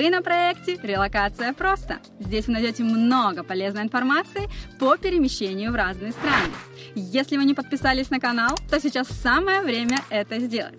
[0.00, 1.98] Вы на проекте «Релокация просто».
[2.20, 4.48] Здесь вы найдете много полезной информации
[4.78, 6.54] по перемещению в разные страны.
[6.94, 10.78] Если вы не подписались на канал, то сейчас самое время это сделать.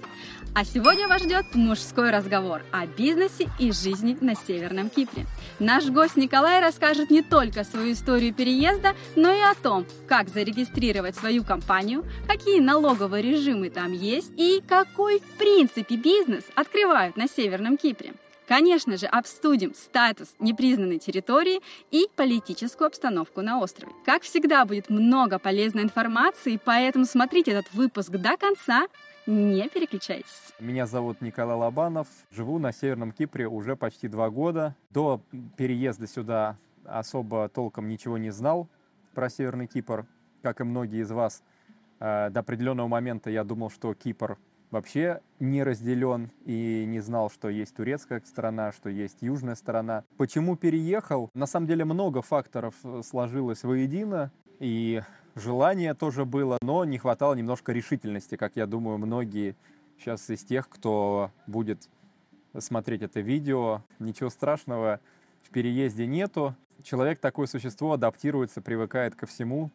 [0.55, 5.27] А сегодня вас ждет мужской разговор о бизнесе и жизни на Северном Кипре.
[5.59, 11.15] Наш гость Николай расскажет не только свою историю переезда, но и о том, как зарегистрировать
[11.15, 17.77] свою компанию, какие налоговые режимы там есть и какой в принципе бизнес открывают на Северном
[17.77, 18.13] Кипре.
[18.51, 23.93] Конечно же, обсудим статус непризнанной территории и политическую обстановку на острове.
[24.04, 28.87] Как всегда, будет много полезной информации, поэтому смотрите этот выпуск до конца,
[29.25, 30.51] не переключайтесь.
[30.60, 32.09] Меня зовут Николай Лобанов.
[32.30, 34.75] Живу на Северном Кипре уже почти два года.
[34.89, 35.22] До
[35.55, 38.67] переезда сюда особо толком ничего не знал
[39.13, 40.05] про Северный Кипр.
[40.41, 41.41] Как и многие из вас,
[42.02, 44.38] э, до определенного момента я думал, что Кипр
[44.72, 50.03] вообще не разделен и не знал, что есть турецкая сторона, что есть южная сторона.
[50.17, 51.30] Почему переехал?
[51.33, 54.31] На самом деле много факторов э, сложилось воедино.
[54.59, 55.02] И
[55.36, 59.55] желание тоже было, но не хватало немножко решительности, как я думаю, многие
[59.97, 61.89] сейчас из тех, кто будет
[62.58, 63.81] смотреть это видео.
[64.00, 65.00] Ничего страшного
[65.41, 66.56] в переезде нету.
[66.83, 69.69] Человек такое существо, адаптируется, привыкает ко всему.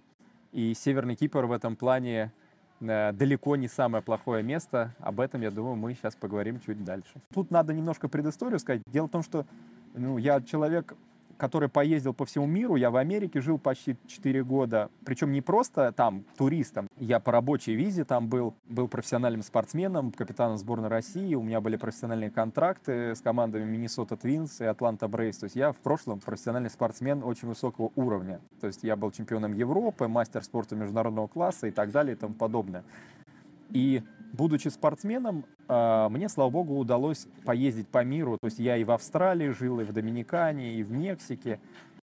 [0.53, 2.33] И Северный Кипр в этом плане
[2.81, 4.95] далеко не самое плохое место.
[5.01, 7.13] Об этом, я думаю, мы сейчас поговорим чуть дальше.
[7.33, 8.83] Тут надо немножко предысторию сказать.
[8.87, 9.47] Дело в том, что
[9.95, 10.95] ну, я человек
[11.37, 12.77] который поездил по всему миру.
[12.77, 14.91] Я в Америке жил почти 4 года.
[15.05, 16.89] Причем не просто там туристом.
[16.99, 18.55] Я по рабочей визе там был.
[18.69, 21.35] Был профессиональным спортсменом, капитаном сборной России.
[21.35, 25.39] У меня были профессиональные контракты с командами Миннесота Твинс и Атланта Брейс.
[25.39, 28.41] То есть я в прошлом профессиональный спортсмен очень высокого уровня.
[28.61, 32.35] То есть я был чемпионом Европы, мастер спорта международного класса и так далее и тому
[32.35, 32.85] подобное.
[33.71, 34.03] И
[34.37, 38.39] будучи спортсменом, а, мне, слава богу, удалось поездить по миру.
[38.39, 41.59] То есть я и в Австралии жил, и в Доминикане, и в Мексике,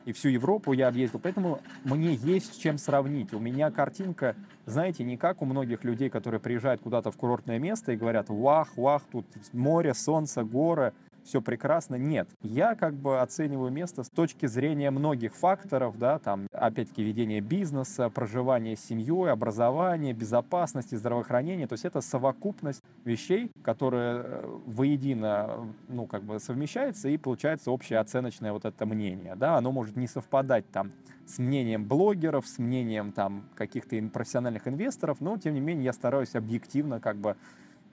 [0.05, 1.19] и всю Европу я объездил.
[1.22, 3.33] Поэтому мне есть с чем сравнить.
[3.33, 4.35] У меня картинка,
[4.66, 8.75] знаете, не как у многих людей, которые приезжают куда-то в курортное место и говорят, вах,
[8.75, 10.93] вах, тут море, солнце, горы
[11.23, 11.95] все прекрасно.
[11.95, 17.41] Нет, я как бы оцениваю место с точки зрения многих факторов, да, там, опять-таки, ведение
[17.41, 21.67] бизнеса, проживание с семьей, образование, безопасности, здравоохранение.
[21.67, 28.00] То есть это совокупность вещей, которые э, воедино, ну, как бы совмещается и получается общее
[28.00, 30.91] оценочное вот это мнение, да, оно может не совпадать там
[31.25, 36.35] с мнением блогеров, с мнением там каких-то профессиональных инвесторов, но тем не менее я стараюсь
[36.35, 37.38] объективно как бы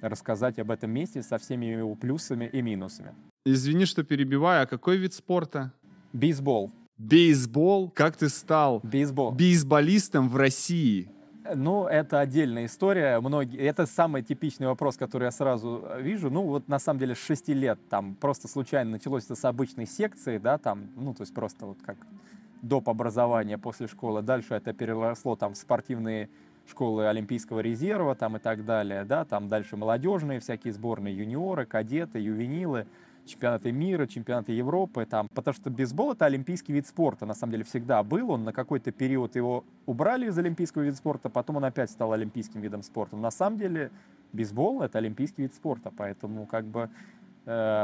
[0.00, 3.14] рассказать об этом месте со всеми его плюсами и минусами.
[3.44, 5.72] Извини, что перебиваю, а какой вид спорта?
[6.12, 6.70] Бейсбол.
[6.98, 7.90] Бейсбол?
[7.90, 9.32] Как ты стал Бейсбол.
[9.32, 11.10] бейсболистом в России?
[11.54, 13.18] Ну, это отдельная история.
[13.20, 13.58] Многие...
[13.60, 16.30] Это самый типичный вопрос, который я сразу э, вижу.
[16.30, 19.86] Ну, вот на самом деле с 6 лет там просто случайно началось это с обычной
[19.86, 21.96] секции, да, там, ну, то есть просто вот как
[22.62, 22.88] доп.
[22.88, 24.22] образования после школы.
[24.22, 26.28] Дальше это переросло там в спортивные
[26.66, 32.18] школы Олимпийского резерва там и так далее, да, там дальше молодежные всякие сборные, юниоры, кадеты,
[32.18, 32.86] ювенилы,
[33.26, 37.64] чемпионаты мира, чемпионаты Европы, там, потому что бейсбол это олимпийский вид спорта, на самом деле
[37.64, 41.90] всегда был, он на какой-то период его убрали из олимпийского вида спорта, потом он опять
[41.90, 43.16] стал олимпийским видом спорта.
[43.16, 43.90] На самом деле
[44.32, 46.90] бейсбол это олимпийский вид спорта, поэтому как бы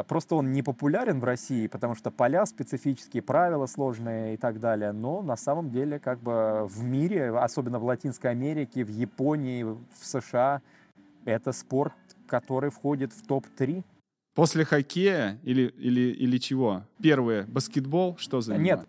[0.08, 4.92] просто он не популярен в России, потому что поля специфические, правила сложные и так далее.
[4.92, 9.78] Но на самом деле как бы в мире, особенно в Латинской Америке, в Японии, в
[10.02, 10.60] США,
[11.24, 11.94] это спорт,
[12.26, 13.82] который входит в топ-3.
[14.34, 16.82] После хоккея или, или, или чего?
[17.02, 18.86] Первое, баскетбол, что за Нет,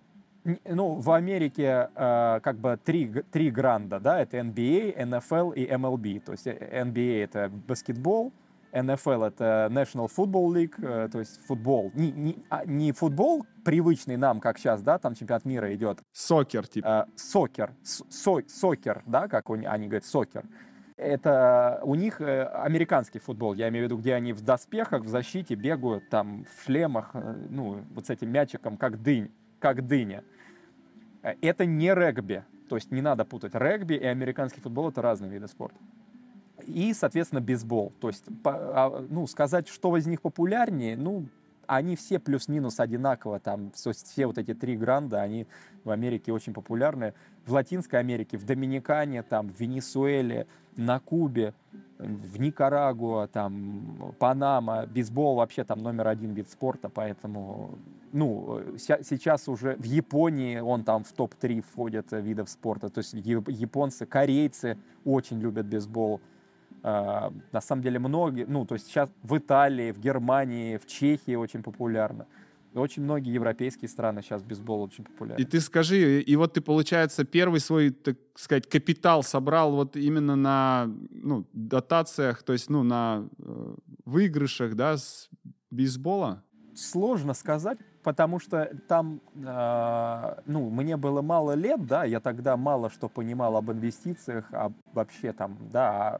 [0.65, 6.21] ну, в Америке э, как бы три, три гранда, да, это NBA, NFL и MLB.
[6.21, 8.31] То есть NBA э, это баскетбол,
[8.77, 11.91] NFL это National Football League, э, то есть футбол.
[11.93, 15.99] Не, не, а, не футбол привычный нам, как сейчас, да, там чемпионат мира идет.
[16.11, 17.07] Сокер, типа.
[17.15, 20.45] Сокер, со, сокер, да, как они говорят, сокер.
[20.95, 25.07] Это у них э, американский футбол, я имею в виду, где они в доспехах, в
[25.07, 30.23] защите бегают, там, в шлемах, э, ну, вот с этим мячиком, как дынь, как дыня.
[31.41, 33.53] Это не регби, то есть не надо путать.
[33.53, 35.77] Регби и американский футбол— это разные виды спорта
[36.65, 37.93] и, соответственно, бейсбол.
[37.99, 41.25] То есть, а, ну, сказать, что из них популярнее, ну,
[41.67, 45.47] они все плюс-минус одинаково, там, все вот эти три гранда, они
[45.83, 47.13] в Америке очень популярны.
[47.45, 51.53] В Латинской Америке, в Доминикане, там, в Венесуэле, на Кубе,
[51.97, 57.77] в Никарагуа, там, Панама, бейсбол вообще там номер один вид спорта, поэтому,
[58.11, 64.05] ну, сейчас уже в Японии он там в топ-3 входит видов спорта, то есть японцы,
[64.05, 66.21] корейцы очень любят бейсбол,
[66.83, 71.63] на самом деле многие, ну, то есть сейчас в Италии, в Германии, в Чехии очень
[71.63, 72.27] популярно.
[72.73, 75.41] Очень многие европейские страны сейчас бейсбол очень популярен.
[75.41, 80.35] И ты скажи, и вот ты, получается, первый свой, так сказать, капитал собрал вот именно
[80.35, 83.75] на ну, дотациях, то есть ну, на э,
[84.05, 85.29] выигрышах да, с
[85.71, 86.43] бейсбола?
[86.75, 92.89] Сложно сказать, потому что там, э, ну, мне было мало лет, да, я тогда мало
[92.89, 96.19] что понимал об инвестициях, а вообще там, да,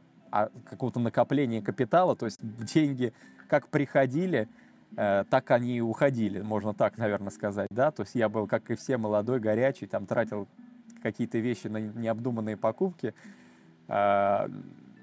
[0.64, 3.12] какого-то накопления капитала, то есть деньги
[3.48, 4.48] как приходили,
[4.96, 8.70] Э, так они и уходили, можно так, наверное, сказать, да, то есть я был, как
[8.70, 10.48] и все, молодой, горячий, там тратил
[11.02, 13.14] какие-то вещи на необдуманные покупки.
[13.88, 14.48] Э,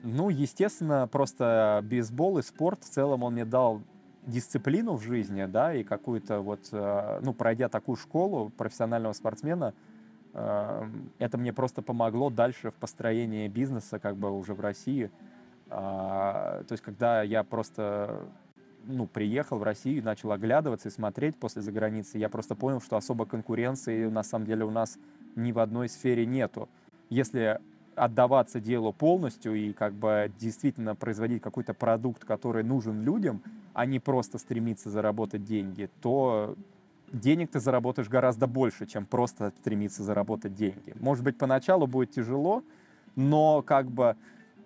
[0.04, 3.82] ну, естественно, просто бейсбол и спорт в целом он мне дал
[4.26, 9.74] дисциплину в жизни, да, и какую-то вот, э, ну, пройдя такую школу профессионального спортсмена,
[10.36, 15.10] это мне просто помогло дальше в построении бизнеса, как бы уже в России.
[15.70, 18.28] То есть, когда я просто
[18.84, 23.26] ну, приехал в Россию, начал оглядываться и смотреть после заграницы, я просто понял, что особо
[23.26, 24.98] конкуренции на самом деле у нас
[25.36, 26.70] ни в одной сфере нету.
[27.10, 27.60] Если
[27.96, 33.42] отдаваться делу полностью и как бы действительно производить какой-то продукт, который нужен людям,
[33.74, 36.56] а не просто стремиться заработать деньги, то
[37.12, 40.94] денег ты заработаешь гораздо больше, чем просто стремиться заработать деньги.
[41.00, 42.64] Может быть, поначалу будет тяжело,
[43.16, 44.16] но как бы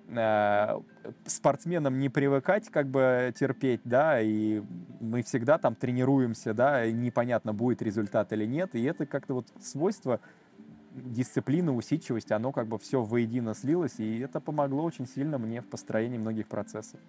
[0.07, 0.79] э,
[1.25, 4.61] спортсменам не привыкать, как бы терпеть, да, и
[4.99, 9.47] мы всегда там тренируемся, да, и непонятно, будет результат или нет, и это как-то вот
[9.61, 10.19] свойство
[10.91, 15.67] дисциплины, усидчивости, оно как бы все воедино слилось, и это помогло очень сильно мне в
[15.67, 16.99] построении многих процессов.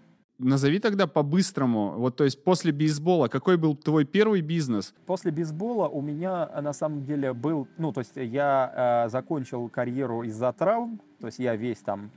[0.42, 4.94] Назови тогда по-быстрому, вот то есть после бейсбола, какой был твой первый бизнес?
[5.04, 10.22] После бейсбола у меня на самом деле был, ну то есть я э, закончил карьеру
[10.22, 12.10] из-за травм, то есть я весь там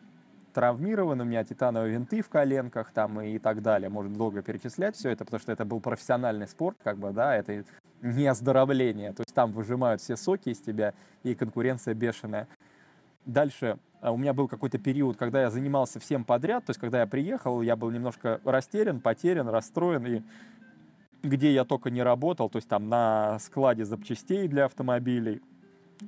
[0.53, 3.89] травмирован, у меня титановые винты в коленках там и так далее.
[3.89, 7.65] Можно долго перечислять все это, потому что это был профессиональный спорт, как бы, да, это
[8.01, 9.11] не оздоровление.
[9.11, 10.93] То есть там выжимают все соки из тебя,
[11.23, 12.47] и конкуренция бешеная.
[13.25, 13.77] Дальше
[14.11, 17.61] у меня был какой-то период, когда я занимался всем подряд, то есть когда я приехал,
[17.61, 20.21] я был немножко растерян, потерян, расстроен, и
[21.23, 25.41] где я только не работал, то есть там на складе запчастей для автомобилей,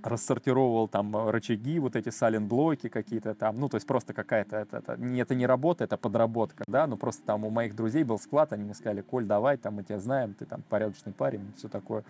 [0.03, 4.97] рассортировал там рычаги, вот эти сален-блоки какие-то там, ну, то есть просто какая-то, это, это,
[4.97, 8.51] не, это не работа, это подработка, да, ну, просто там у моих друзей был склад,
[8.51, 12.03] они мне сказали, Коль, давай, там, мы тебя знаем, ты там порядочный парень, все такое.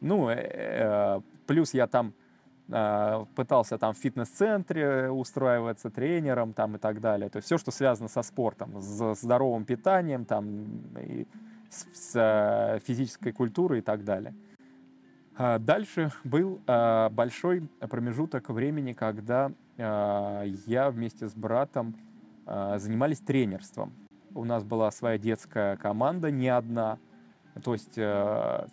[0.00, 2.12] Ну, э, э, плюс я там
[2.66, 8.08] пытался там в фитнес-центре устраиваться тренером там и так далее, то есть все, что связано
[8.08, 10.66] со спортом, с здоровым питанием там,
[10.98, 11.28] и
[11.70, 14.34] с, с э, физической культурой и так далее.
[15.36, 21.94] А, дальше был а, большой промежуток времени, когда а, я вместе с братом
[22.76, 23.92] занимались тренерством.
[24.32, 27.00] У нас была своя детская команда, не одна,
[27.64, 27.96] то есть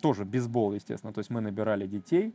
[0.00, 1.12] тоже бейсбол, естественно.
[1.12, 2.32] То есть мы набирали детей,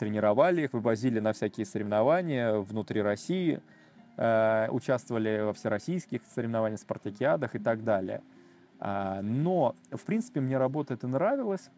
[0.00, 3.60] тренировали их, вывозили на всякие соревнования внутри России,
[4.16, 8.20] участвовали во всероссийских соревнованиях, спартакиадах и так далее.
[8.78, 11.70] Но, в принципе, мне работа это нравилась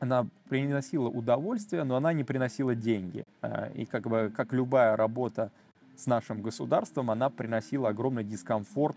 [0.00, 3.24] она приносила удовольствие, но она не приносила деньги.
[3.42, 5.50] А, и как бы, как любая работа
[5.96, 8.96] с нашим государством, она приносила огромный дискомфорт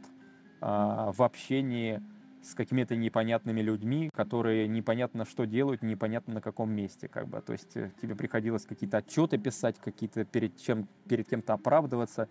[0.62, 2.02] а, в общении
[2.44, 7.42] с какими-то непонятными людьми, которые непонятно что делают, непонятно на каком месте, как бы.
[7.42, 12.28] То есть э, тебе приходилось какие-то отчеты писать, какие-то перед чем перед кем-то оправдываться.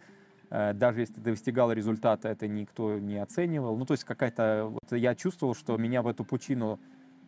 [0.50, 3.76] Э, даже если ты достигал результата, это никто не оценивал.
[3.76, 4.69] Ну, то есть какая-то...
[4.71, 6.81] Вот я чувствовал, что меня в эту пучину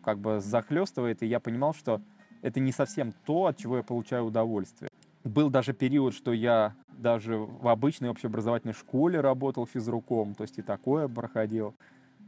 [0.03, 2.01] как бы захлестывает, и я понимал, что
[2.41, 4.89] это не совсем то, от чего я получаю удовольствие.
[5.23, 10.61] Был даже период, что я даже в обычной общеобразовательной школе работал физруком, то есть и
[10.61, 11.73] такое проходил.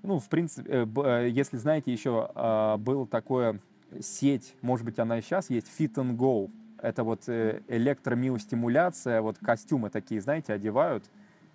[0.06, 3.60] Ну, в принципе, э, э, если знаете, еще а, был такое
[4.00, 6.50] сеть, может быть, она и сейчас есть, Fit and Go.
[6.82, 11.06] Это вот э, электромиостимуляция, вот костюмы такие, знаете, одевают,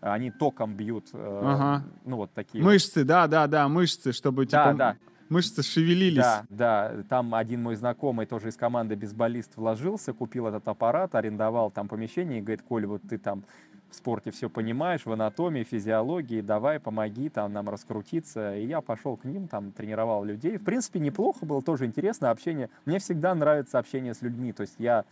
[0.01, 1.85] они током бьют, ага.
[2.05, 2.65] ну вот такие.
[2.65, 4.79] Мышцы, да, да, да, мышцы, чтобы да, типа...
[4.79, 4.97] Да,
[5.31, 6.17] Мышцы шевелились.
[6.17, 6.93] Да, да.
[7.09, 12.41] Там один мой знакомый тоже из команды бейсболист вложился, купил этот аппарат, арендовал там помещение
[12.41, 13.45] и говорит, Коль, вот ты там
[13.91, 18.57] в спорте все понимаешь, в анатомии, физиологии, давай, помоги там нам раскрутиться.
[18.57, 20.57] И я пошел к ним, там тренировал людей.
[20.59, 22.71] В принципе, неплохо было, тоже интересно общение.
[22.85, 25.05] Мне всегда нравится общение с людьми, то есть я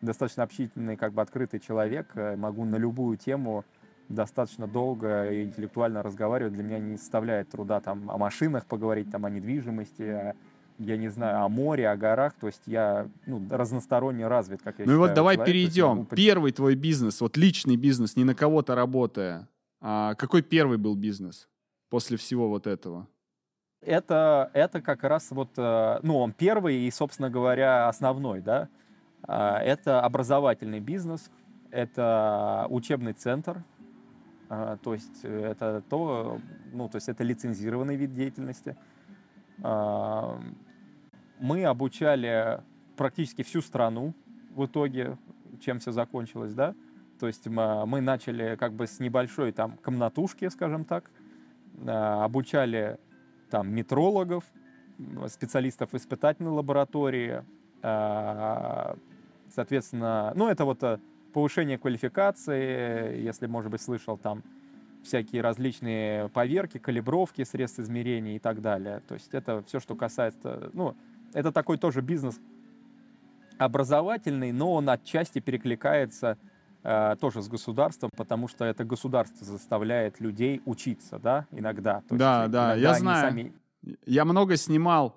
[0.00, 3.64] достаточно общительный, как бы открытый человек, э, могу на любую тему
[4.08, 9.24] достаточно долго и интеллектуально разговаривать для меня не составляет труда там о машинах поговорить, там
[9.24, 10.34] о недвижимости, о,
[10.78, 12.34] я не знаю, о море, о горах.
[12.34, 15.88] То есть я ну, разносторонне развит, как я Ну считаю, и вот давай человек, перейдем.
[15.88, 16.04] Могу...
[16.16, 19.48] Первый твой бизнес, вот личный бизнес, не на кого-то работая.
[19.80, 21.48] А какой первый был бизнес
[21.90, 23.06] после всего вот этого?
[23.82, 28.68] Это, это как раз вот, э, ну, он первый и, собственно говоря, основной, да.
[29.22, 31.30] А, это образовательный бизнес,
[31.70, 33.62] это учебный центр,
[34.48, 36.40] а, то есть это то,
[36.72, 38.76] ну, то есть это лицензированный вид деятельности.
[39.62, 40.40] А,
[41.38, 42.60] мы обучали
[42.96, 44.14] практически всю страну
[44.54, 45.18] в итоге,
[45.60, 46.74] чем все закончилось, да.
[47.18, 51.10] То есть мы начали как бы с небольшой там комнатушки, скажем так,
[51.86, 52.98] обучали
[53.50, 54.44] там метрологов,
[55.28, 57.44] специалистов испытательной лаборатории,
[59.48, 60.82] соответственно, ну это вот
[61.32, 64.42] повышение квалификации, если, может быть, слышал там
[65.04, 69.00] всякие различные поверки, калибровки средств измерения и так далее.
[69.06, 70.96] То есть это все, что касается, ну,
[71.32, 72.40] это такой тоже бизнес
[73.58, 76.38] образовательный, но он отчасти перекликается
[76.82, 82.02] э, тоже с государством, потому что это государство заставляет людей учиться, да, иногда.
[82.08, 83.30] То да, есть, да, я знаю.
[83.30, 83.52] Сами...
[84.06, 85.16] Я много снимал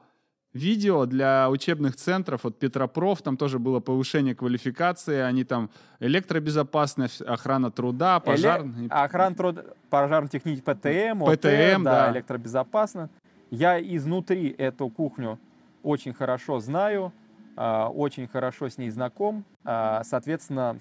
[0.54, 7.72] видео для учебных центров, от Петропроф, там тоже было повышение квалификации, они там электробезопасность, охрана
[7.72, 8.62] труда, пожар...
[8.62, 8.88] Эле...
[8.90, 13.12] Охрана труда, пожарно-технический ПТМ, ОТ, ПТМ, да, да, электробезопасность.
[13.50, 15.40] Я изнутри эту кухню
[15.84, 17.14] очень хорошо знаю,
[17.56, 20.80] а, очень хорошо с ней знаком, а, соответственно,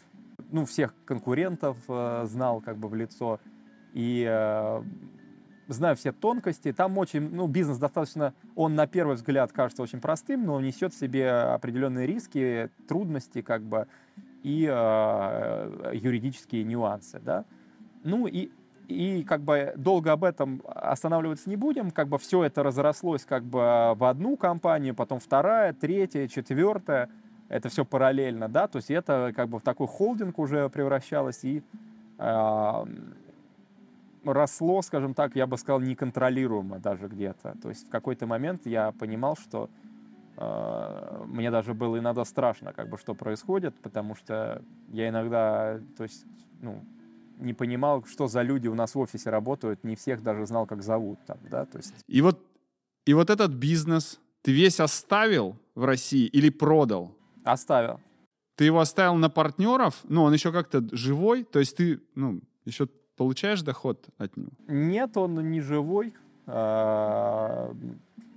[0.50, 3.40] ну, всех конкурентов э, знал как бы в лицо,
[3.94, 4.82] и э,
[5.68, 6.72] знаю все тонкости.
[6.72, 10.98] Там очень, ну, бизнес достаточно, он на первый взгляд кажется очень простым, но несет в
[10.98, 13.86] себе определенные риски, трудности, как бы,
[14.42, 17.44] и э, юридические нюансы, да.
[18.04, 18.50] Ну и
[18.88, 23.42] и как бы долго об этом останавливаться не будем, как бы все это разрослось как
[23.42, 23.58] бы
[23.96, 27.10] в одну компанию, потом вторая, третья, четвертая,
[27.48, 31.62] это все параллельно, да, то есть это как бы в такой холдинг уже превращалось и
[32.18, 32.84] э,
[34.32, 37.56] росло, скажем так, я бы сказал, неконтролируемо даже где-то.
[37.62, 39.70] То есть в какой-то момент я понимал, что
[40.36, 46.02] э, мне даже было иногда страшно, как бы, что происходит, потому что я иногда, то
[46.02, 46.24] есть,
[46.60, 46.82] ну,
[47.38, 50.82] не понимал, что за люди у нас в офисе работают, не всех даже знал, как
[50.82, 51.94] зовут там, да, то есть.
[52.08, 52.40] И вот,
[53.04, 57.16] и вот этот бизнес ты весь оставил в России или продал?
[57.44, 58.00] Оставил.
[58.56, 62.88] Ты его оставил на партнеров, ну, он еще как-то живой, то есть ты, ну, еще
[63.16, 64.50] получаешь доход от него?
[64.68, 66.14] Нет, он не живой.
[66.46, 67.74] А,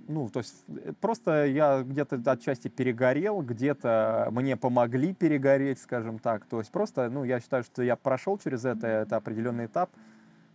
[0.08, 6.44] ну, то есть э, просто я где-то отчасти перегорел, где-то мне помогли перегореть, скажем так.
[6.46, 9.90] То есть просто, ну, я считаю, что я прошел через это, это определенный этап,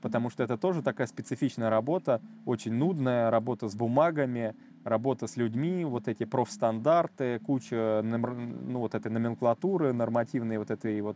[0.01, 5.85] потому что это тоже такая специфичная работа, очень нудная работа с бумагами, работа с людьми,
[5.85, 11.15] вот эти профстандарты, куча, ну, вот этой номенклатуры, нормативной вот этой вот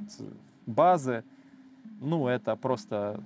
[0.65, 1.25] базы
[1.99, 3.23] ну, это просто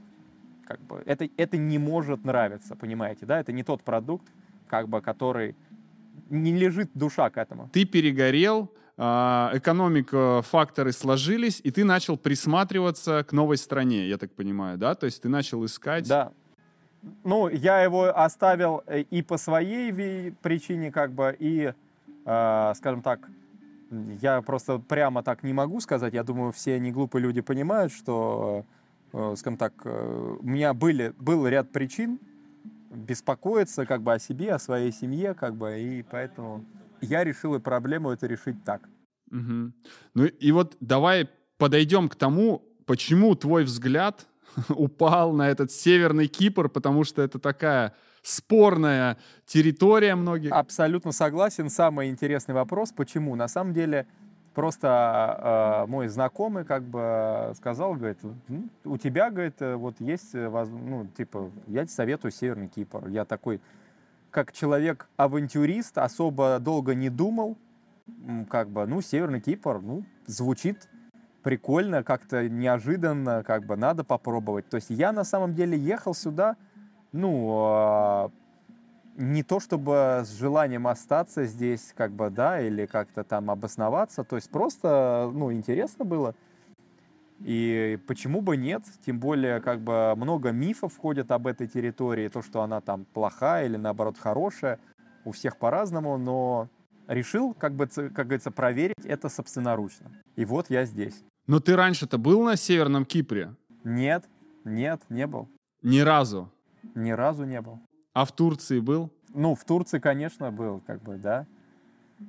[0.65, 4.27] как бы, это, это не может нравиться, понимаете, да, это не тот продукт,
[4.67, 5.55] как бы, который
[6.29, 7.69] не лежит душа к этому.
[7.73, 14.31] Ты перегорел, а, экономика, факторы сложились, и ты начал присматриваться к новой стране, я так
[14.31, 14.95] понимаю, да?
[14.95, 16.07] То есть ты начал искать...
[16.07, 16.31] Да.
[17.23, 21.73] Ну, я его оставил э, и по своей причине, как бы, и,
[22.25, 23.19] э, скажем так,
[24.21, 26.13] я просто прямо так не могу сказать.
[26.13, 28.65] Я думаю, все не глупые люди понимают, что,
[29.13, 32.19] э, скажем так, э, у меня были, был ряд причин
[32.89, 36.65] беспокоиться как бы о себе, о своей семье, как бы, и поэтому
[37.01, 38.87] я решил и проблему это решить так.
[39.31, 39.71] Угу.
[40.13, 44.27] Ну и вот давай подойдем к тому, почему твой взгляд
[44.69, 50.51] упал на этот северный Кипр, потому что это такая спорная территория многих.
[50.51, 51.69] Абсолютно согласен.
[51.69, 53.35] Самый интересный вопрос, почему?
[53.35, 54.07] На самом деле,
[54.55, 61.07] просто э, мой знакомый как бы сказал, говорит, ну, у тебя, говорит, вот есть, ну,
[61.15, 63.07] типа, я тебе советую Северный Кипр.
[63.09, 63.59] Я такой,
[64.31, 67.57] как человек-авантюрист, особо долго не думал,
[68.49, 70.87] как бы, ну, Северный Кипр, ну, звучит
[71.41, 74.69] прикольно, как-то неожиданно, как бы, надо попробовать.
[74.69, 76.55] То есть я на самом деле ехал сюда,
[77.13, 78.31] ну, а,
[79.15, 84.35] не то чтобы с желанием остаться здесь, как бы, да, или как-то там обосноваться, то
[84.35, 86.35] есть просто, ну, интересно было.
[87.39, 88.83] И почему бы нет?
[89.05, 93.65] Тем более, как бы, много мифов входит об этой территории, то, что она там плохая
[93.65, 94.79] или, наоборот, хорошая.
[95.25, 96.69] У всех по-разному, но
[97.07, 100.11] решил, как бы, как говорится, проверить это собственноручно.
[100.35, 101.23] И вот я здесь.
[101.47, 103.55] Но ты раньше-то был на Северном Кипре?
[103.83, 104.25] Нет,
[104.63, 105.49] нет, не был.
[105.81, 106.49] Ни разу?
[106.95, 107.79] Ни разу не был.
[108.13, 109.11] А в Турции был?
[109.29, 111.47] Ну, в Турции, конечно, был, как бы, да.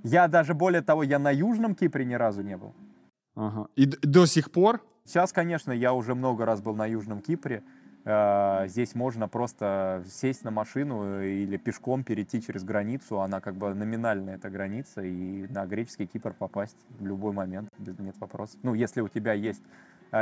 [0.02, 2.74] Я даже, более того, я на Южном Кипре ни разу не был.
[3.34, 3.68] Ага.
[3.76, 4.80] И до сих пор?
[5.04, 7.62] Сейчас, конечно, я уже много раз был на Южном Кипре.
[8.04, 13.20] Э, здесь можно просто сесть на машину или пешком перейти через границу.
[13.20, 18.16] Она как бы номинальная эта граница, и на греческий Кипр попасть в любой момент, нет
[18.18, 18.58] вопросов.
[18.62, 19.62] Ну, если у тебя есть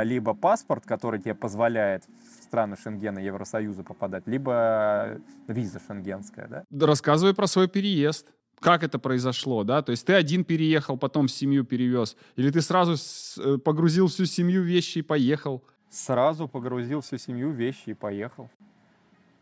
[0.01, 2.03] либо паспорт, который тебе позволяет
[2.39, 6.63] в страны Шенгена, Евросоюза попадать, либо виза шенгенская, да?
[6.85, 8.33] Рассказывай про свой переезд.
[8.59, 9.81] Как это произошло, да?
[9.81, 12.95] То есть ты один переехал, потом семью перевез, или ты сразу
[13.43, 15.63] э, погрузил всю семью вещи и поехал?
[15.89, 18.49] Сразу погрузил всю семью, вещи и поехал.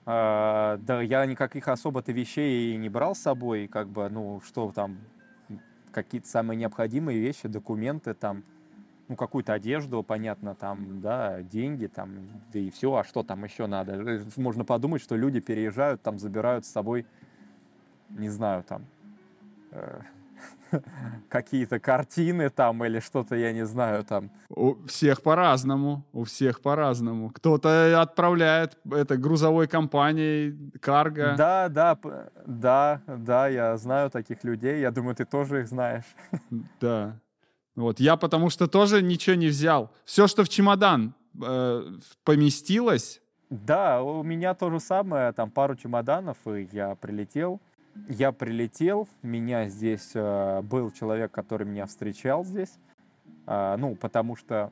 [0.06, 4.72] А, да, я никаких особо-то вещей и не брал с собой, как бы, ну, что
[4.74, 4.98] там,
[5.92, 8.44] какие-то самые необходимые вещи, документы, там,
[9.12, 12.12] ну, какую-то одежду, понятно, там, да, деньги, там,
[12.54, 13.96] да и все, а что там еще надо?
[13.96, 17.06] Э, можно подумать, что люди переезжают, там, забирают с собой,
[18.10, 18.86] не знаю, там,
[19.72, 20.00] э,
[21.30, 24.32] какие-то картины там или что-то, я не знаю, там.
[24.48, 27.32] У всех по-разному, у всех по-разному.
[27.32, 31.36] Кто-то отправляет это грузовой компанией, карго.
[31.38, 31.98] Да, да,
[32.46, 36.06] да, да, я знаю таких людей, я думаю, ты тоже их знаешь.
[36.80, 37.20] Да.
[37.76, 39.92] Вот, я потому что тоже ничего не взял.
[40.06, 41.84] Все, что в чемодан э,
[42.24, 43.22] поместилось.
[43.50, 47.62] Да, у меня то же самое, там пару чемоданов, и я прилетел
[48.08, 52.78] я прилетел, меня здесь э, был человек, который меня встречал здесь,
[53.48, 54.72] э, ну, потому что,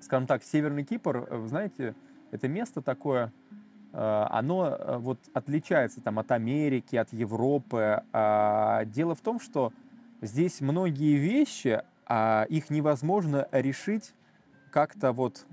[0.00, 1.94] скажем так, Северный Кипр, э, вы знаете,
[2.30, 3.32] это место такое,
[3.92, 8.02] э, оно э, вот отличается там от Америки, от Европы.
[8.12, 9.72] Э, дело в том, что
[10.20, 14.14] здесь многие вещи, э, их невозможно решить
[14.70, 15.46] как-то вот,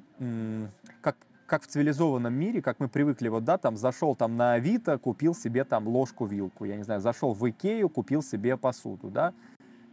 [1.02, 4.98] как, как в цивилизованном мире, как мы привыкли, вот, да, там, зашел там на Авито,
[4.98, 9.34] купил себе там ложку-вилку, я не знаю, зашел в Икею, купил себе посуду, да.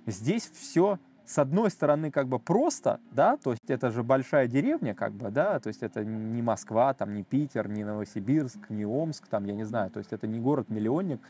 [0.06, 0.98] Здесь все
[1.30, 5.30] с одной стороны, как бы просто, да, то есть это же большая деревня, как бы,
[5.30, 9.54] да, то есть это не Москва, там, не Питер, не Новосибирск, не Омск, там, я
[9.54, 11.20] не знаю, то есть это не город-миллионник,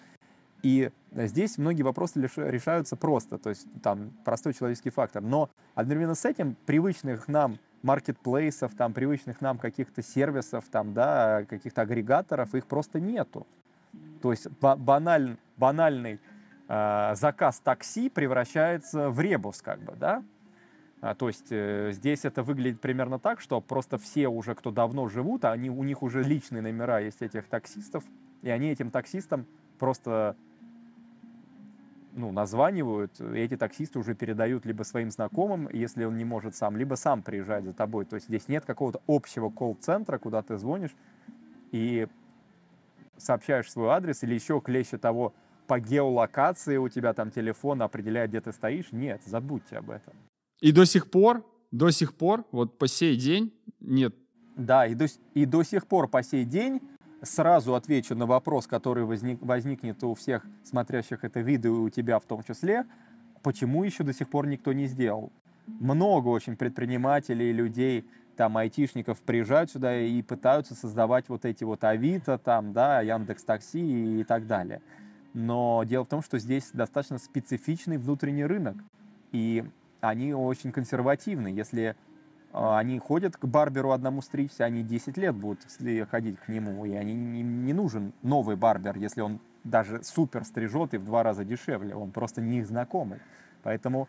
[0.62, 6.24] и здесь многие вопросы решаются просто, то есть там простой человеческий фактор, но одновременно с
[6.24, 13.00] этим привычных нам маркетплейсов, там, привычных нам каких-то сервисов, там, да, каких-то агрегаторов, их просто
[13.00, 13.46] нету.
[14.22, 16.20] То есть баналь, банальный
[16.68, 20.22] э, заказ такси превращается в ребус, как бы, да.
[21.00, 25.08] А, то есть э, здесь это выглядит примерно так, что просто все уже, кто давно
[25.08, 28.04] живут, они, у них уже личные номера есть этих таксистов,
[28.42, 29.46] и они этим таксистам
[29.78, 30.36] просто
[32.12, 36.76] ну, названивают, и эти таксисты уже передают либо своим знакомым, если он не может сам,
[36.76, 38.04] либо сам приезжает за тобой.
[38.04, 40.94] То есть здесь нет какого-то общего колл-центра, куда ты звонишь
[41.72, 42.08] и
[43.16, 45.34] сообщаешь свой адрес, или еще клеще того,
[45.66, 48.90] по геолокации у тебя там телефон определяет, где ты стоишь.
[48.90, 50.14] Нет, забудьте об этом.
[50.60, 54.14] И до сих пор, до сих пор, вот по сей день нет.
[54.56, 56.80] Да, и до, и до сих пор по сей день
[57.22, 62.18] сразу отвечу на вопрос, который возник, возникнет у всех смотрящих это видео, и у тебя
[62.18, 62.84] в том числе,
[63.42, 65.32] почему еще до сих пор никто не сделал.
[65.66, 68.06] Много очень предпринимателей, людей,
[68.36, 74.20] там, айтишников приезжают сюда и пытаются создавать вот эти вот Авито, там, да, Яндекс Такси
[74.20, 74.80] и так далее.
[75.34, 78.76] Но дело в том, что здесь достаточно специфичный внутренний рынок,
[79.30, 79.64] и
[80.00, 81.48] они очень консервативны.
[81.48, 81.96] Если
[82.52, 85.60] они ходят к барберу одному стричься, они 10 лет будут
[86.10, 90.94] ходить к нему, и они, им не нужен новый барбер, если он даже супер стрижет
[90.94, 93.20] и в два раза дешевле, он просто не знакомый.
[93.62, 94.08] Поэтому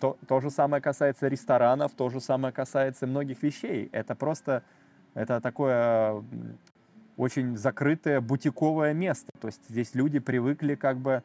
[0.00, 3.88] то, то же самое касается ресторанов, то же самое касается многих вещей.
[3.92, 4.62] Это просто,
[5.14, 6.22] это такое
[7.16, 9.30] очень закрытое бутиковое место.
[9.40, 11.22] То есть здесь люди привыкли как бы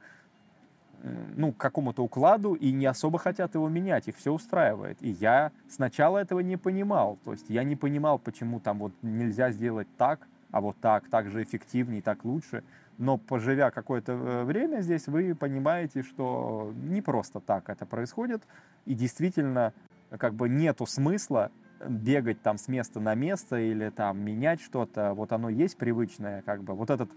[1.35, 4.97] ну, к какому-то укладу и не особо хотят его менять, их все устраивает.
[5.01, 9.51] И я сначала этого не понимал, то есть я не понимал, почему там вот нельзя
[9.51, 12.63] сделать так, а вот так, так же эффективнее, так лучше.
[12.97, 18.43] Но поживя какое-то э, время здесь, вы понимаете, что не просто так это происходит,
[18.85, 19.73] и действительно
[20.09, 21.51] как бы нету смысла
[21.87, 26.63] бегать там с места на место или там менять что-то, вот оно есть привычное, как
[26.63, 27.09] бы вот этот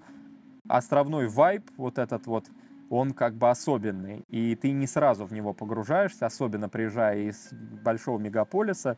[0.68, 2.46] островной вайб, вот этот вот
[2.94, 8.18] он как бы особенный, и ты не сразу в него погружаешься, особенно приезжая из большого
[8.18, 8.96] мегаполиса,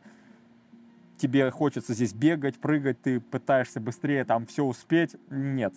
[1.17, 5.15] тебе хочется здесь бегать, прыгать, ты пытаешься быстрее там все успеть.
[5.29, 5.73] Нет.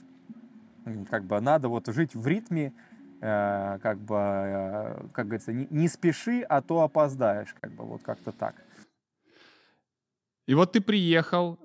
[1.09, 2.73] Как бы надо вот жить в ритме,
[3.21, 8.03] э, как бы, э, как говорится, не, не спеши, а то опоздаешь, как бы вот
[8.03, 8.55] как-то так.
[10.47, 11.59] И вот ты приехал,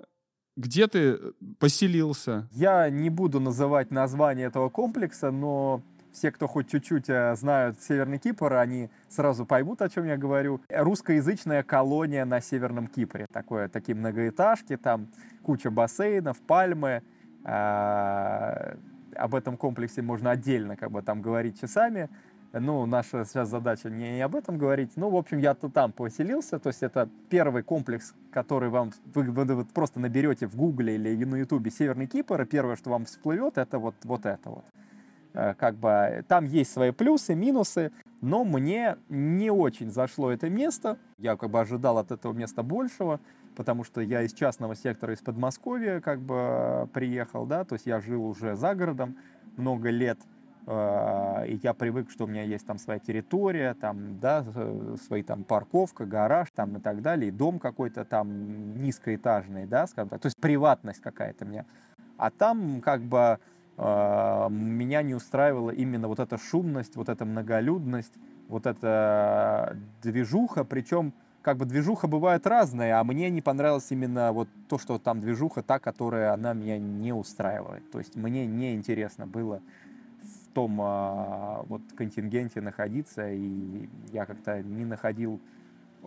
[0.56, 1.18] где ты
[1.60, 2.48] поселился?
[2.52, 5.82] Я не буду называть название этого комплекса, но
[6.16, 10.62] все, кто хоть чуть-чуть э, знают Северный Кипр, они сразу поймут, о чем я говорю.
[10.70, 13.28] Русскоязычная колония на Северном Кипре.
[13.32, 15.08] Такое, такие многоэтажки, там
[15.44, 17.04] куча бассейнов, пальмы.
[17.44, 18.76] Э,
[19.16, 22.10] об этом комплексе можно отдельно как бы там говорить часами.
[22.54, 24.92] Ну, наша сейчас задача не об этом говорить.
[24.96, 26.58] Ну, в общем, я-то там поселился.
[26.58, 28.92] То есть это первый комплекс, который вам...
[29.14, 32.92] Вы, вы, вы просто наберете в Гугле или на Ютубе Северный Кипр, и первое, что
[32.92, 34.64] вам всплывет, это вот, вот это вот.
[35.36, 40.98] Э, как бы там есть свои плюсы, минусы, но мне не очень зашло это место.
[41.18, 43.20] Я как бы ожидал от этого места большего,
[43.56, 48.00] потому что я из частного сектора, из Подмосковья как бы приехал, да, то есть я
[48.00, 49.18] жил уже за городом
[49.58, 50.20] много лет,
[50.68, 54.46] э, и я привык, что у меня есть там своя территория, там, да,
[55.06, 60.08] свои там парковка, гараж там и так далее, и дом какой-то там низкоэтажный, да, скажем
[60.08, 61.66] так, то есть приватность какая-то у меня.
[62.18, 63.40] А там как бы
[63.78, 68.14] меня не устраивала именно вот эта шумность, вот эта многолюдность,
[68.48, 71.14] вот эта движуха, причем
[71.46, 75.62] как бы движуха бывает разная, а мне не понравилось именно вот то, что там движуха,
[75.62, 77.92] та, которая она меня не устраивает.
[77.92, 79.62] То есть мне не интересно было
[80.24, 85.40] в том а, вот контингенте находиться, и я как-то не находил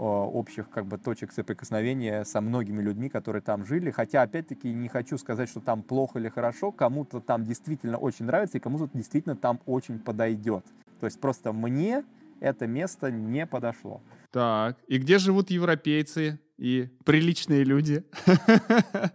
[0.03, 3.91] общих как бы точек соприкосновения со многими людьми, которые там жили.
[3.91, 6.73] Хотя, опять-таки, не хочу сказать, что там плохо или хорошо.
[6.73, 10.65] Кому-то там действительно очень нравится, и кому-то действительно там очень подойдет.
[11.01, 12.05] То есть просто мне
[12.41, 14.01] это место не подошло.
[14.31, 18.05] Так, и где живут европейцы и приличные люди?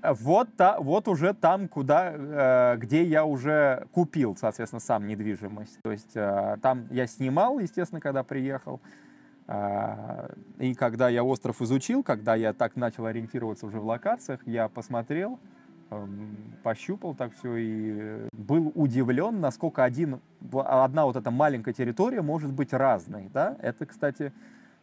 [0.00, 5.80] Вот, та, вот уже там, куда, э, где я уже купил, соответственно, сам недвижимость.
[5.82, 8.80] То есть э, там я снимал, естественно, когда приехал.
[9.50, 14.68] А, и когда я остров изучил, когда я так начал ориентироваться уже в локациях, я
[14.68, 15.40] посмотрел,
[15.90, 20.20] эм, пощупал так все и был удивлен, насколько один,
[20.52, 23.30] одна вот эта маленькая территория может быть разной.
[23.32, 23.56] Да?
[23.62, 24.34] Это, кстати,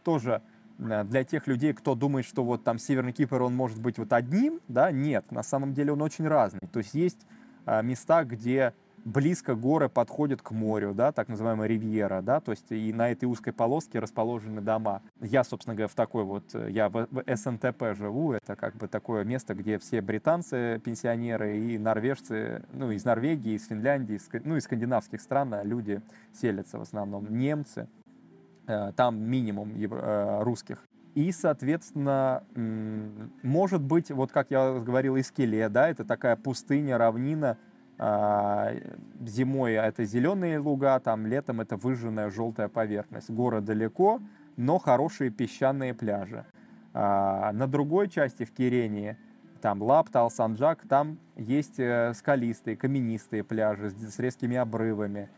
[0.04, 0.42] тоже
[0.80, 4.12] э, для тех людей, кто думает, что вот там Северный Кипр, он может быть вот
[4.14, 6.68] одним, да, нет, на самом деле он очень разный.
[6.74, 7.28] То есть есть
[7.68, 8.74] э, места, где
[9.06, 13.26] близко горы подходят к морю, да, так называемая ривьера, да, то есть и на этой
[13.26, 15.02] узкой полоске расположены дома.
[15.22, 19.54] Я, собственно говоря, в такой вот, я в, СНТП живу, это как бы такое место,
[19.54, 25.22] где все британцы, пенсионеры и норвежцы, ну, из Норвегии, из Финляндии, из, ну, из скандинавских
[25.22, 26.02] стран а люди
[26.34, 27.88] селятся в основном, немцы,
[28.68, 30.84] э, там минимум э, русских.
[31.14, 32.44] И, соответственно,
[33.42, 37.58] может быть, вот как я говорил, Искеле, да, это такая пустыня, равнина,
[37.98, 43.30] зимой это зеленые луга, там летом это выжженная желтая поверхность.
[43.30, 44.20] Город далеко,
[44.58, 46.46] но хорошие песчаные пляжи.
[46.94, 49.18] А, на другой части в Кирении,
[49.62, 55.30] там Лаптал, Санджак, там есть э, скалистые, каменистые пляжи с резкими обрывами.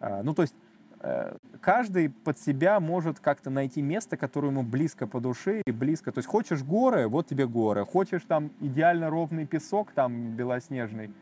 [0.00, 0.54] А, ну, то есть
[1.00, 6.12] э, каждый под себя может как-то найти место, которое ему близко по душе и близко.
[6.12, 7.86] То есть хочешь горы, вот тебе горы.
[7.86, 11.12] Хочешь там идеально ровный песок, там белоснежный,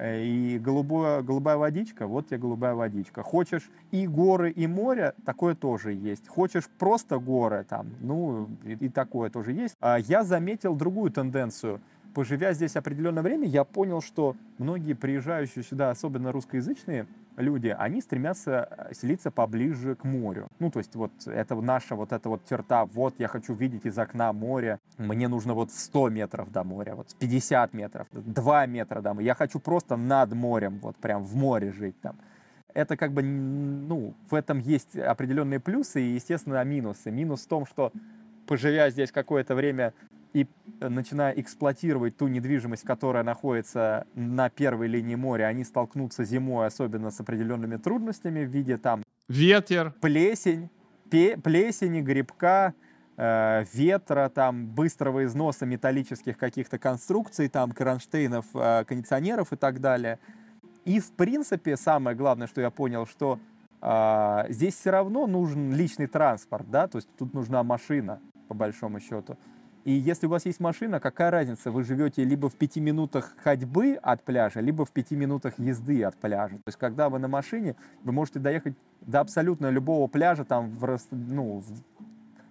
[0.00, 3.22] и голубое, голубая водичка, вот тебе голубая водичка.
[3.22, 6.28] Хочешь и горы, и море, такое тоже есть.
[6.28, 9.76] Хочешь просто горы, там, ну, и, и такое тоже есть.
[9.80, 11.80] А я заметил другую тенденцию.
[12.14, 18.68] Поживя здесь определенное время, я понял, что многие приезжающие сюда, особенно русскоязычные, люди, они стремятся
[18.90, 20.48] э, селиться поближе к морю.
[20.58, 23.98] Ну, то есть вот это наша вот эта вот черта, вот я хочу видеть из
[23.98, 29.14] окна море, мне нужно вот 100 метров до моря, вот 50 метров, 2 метра до
[29.14, 32.16] моря, я хочу просто над морем, вот прям в море жить там.
[32.74, 37.10] Это как бы, ну, в этом есть определенные плюсы и, естественно, минусы.
[37.10, 37.92] Минус в том, что
[38.46, 39.92] поживя здесь какое-то время
[40.32, 40.46] и
[40.80, 47.10] э, начиная эксплуатировать ту недвижимость, которая находится на первой линии моря, они столкнутся зимой, особенно
[47.10, 49.02] с определенными трудностями в виде там...
[49.28, 49.92] Ветер.
[50.00, 50.70] Плесень,
[51.10, 52.74] пе- плесени, грибка,
[53.16, 60.18] э, ветра, там, быстрого износа металлических каких-то конструкций, там, кронштейнов, э, кондиционеров и так далее.
[60.84, 63.38] И, в принципе, самое главное, что я понял, что
[63.80, 68.98] э, здесь все равно нужен личный транспорт, да, то есть тут нужна машина, по большому
[68.98, 69.36] счету.
[69.84, 73.98] И если у вас есть машина, какая разница, вы живете либо в пяти минутах ходьбы
[74.00, 76.56] от пляжа, либо в пяти минутах езды от пляжа.
[76.56, 80.98] То есть, когда вы на машине, вы можете доехать до абсолютно любого пляжа там в,
[81.10, 81.82] ну, в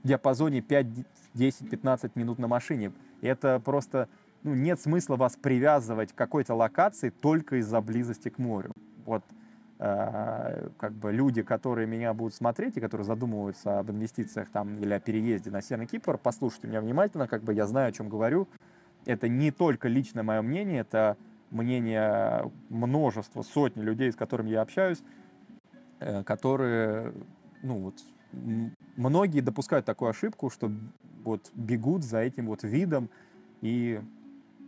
[0.03, 0.87] диапазоне 5,
[1.33, 2.91] 10, 15 минут на машине.
[3.21, 4.09] И это просто,
[4.43, 8.73] ну, нет смысла вас привязывать к какой-то локации только из-за близости к морю.
[9.05, 9.23] Вот
[9.81, 14.99] как бы люди, которые меня будут смотреть и которые задумываются об инвестициях там или о
[14.99, 18.47] переезде на Северный Кипр, послушайте меня внимательно, как бы я знаю, о чем говорю.
[19.05, 21.17] Это не только личное мое мнение, это
[21.49, 25.01] мнение множества, сотни людей, с которыми я общаюсь.
[26.01, 27.13] э, которые,
[27.63, 27.95] ну вот,
[28.97, 30.71] многие допускают такую ошибку, что
[31.23, 33.09] вот бегут за этим вот видом
[33.61, 34.01] и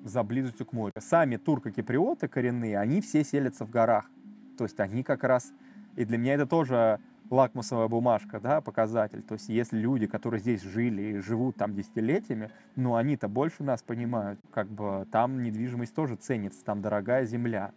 [0.06, 0.94] за близостью к морю.
[1.00, 4.10] Сами турко-киприоты коренные, они все селятся в горах.
[4.58, 5.52] То есть они как раз...
[5.96, 9.22] И для меня это тоже лакмусовая бумажка, да, показатель.
[9.22, 13.82] То есть если люди, которые здесь жили и живут там десятилетиями, ну они-то больше нас
[13.82, 14.40] понимают.
[14.52, 17.72] Как бы там недвижимость тоже ценится, там дорогая земля.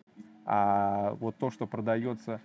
[0.44, 2.40] А вот то, что продается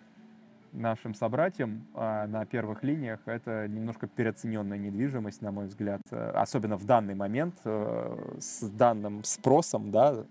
[0.74, 6.86] нашим собратьям а, на первых линиях, это немножко переоцененная недвижимость, на мой взгляд, особенно в
[6.86, 10.26] данный момент э, с данным спросом, да,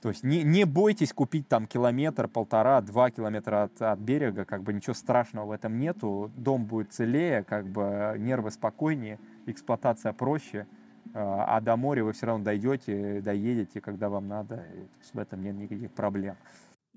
[0.00, 4.62] то есть не, не бойтесь купить там километр, полтора, два километра от, от берега, как
[4.62, 10.66] бы ничего страшного в этом нету, дом будет целее, как бы нервы спокойнее, эксплуатация проще,
[11.12, 14.64] а, а до моря вы все равно дойдете, доедете, когда вам надо,
[15.12, 16.36] в этом нет никаких проблем.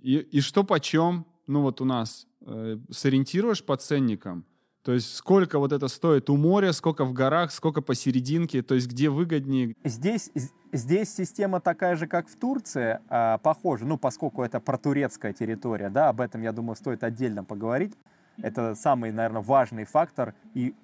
[0.02, 1.26] И, и что почем?
[1.46, 4.46] Ну вот у нас э, сориентируешь по ценникам?
[4.84, 8.90] То есть сколько вот это стоит у моря, сколько в горах, сколько посерединке, то есть
[8.90, 9.76] где выгоднее?
[9.86, 10.30] Здесь,
[10.74, 16.10] здесь система такая же, как в Турции, э, похожа, ну, поскольку это протурецкая территория, да,
[16.10, 17.94] об этом, я думаю, стоит отдельно поговорить.
[18.42, 20.76] Это самый, наверное, важный фактор и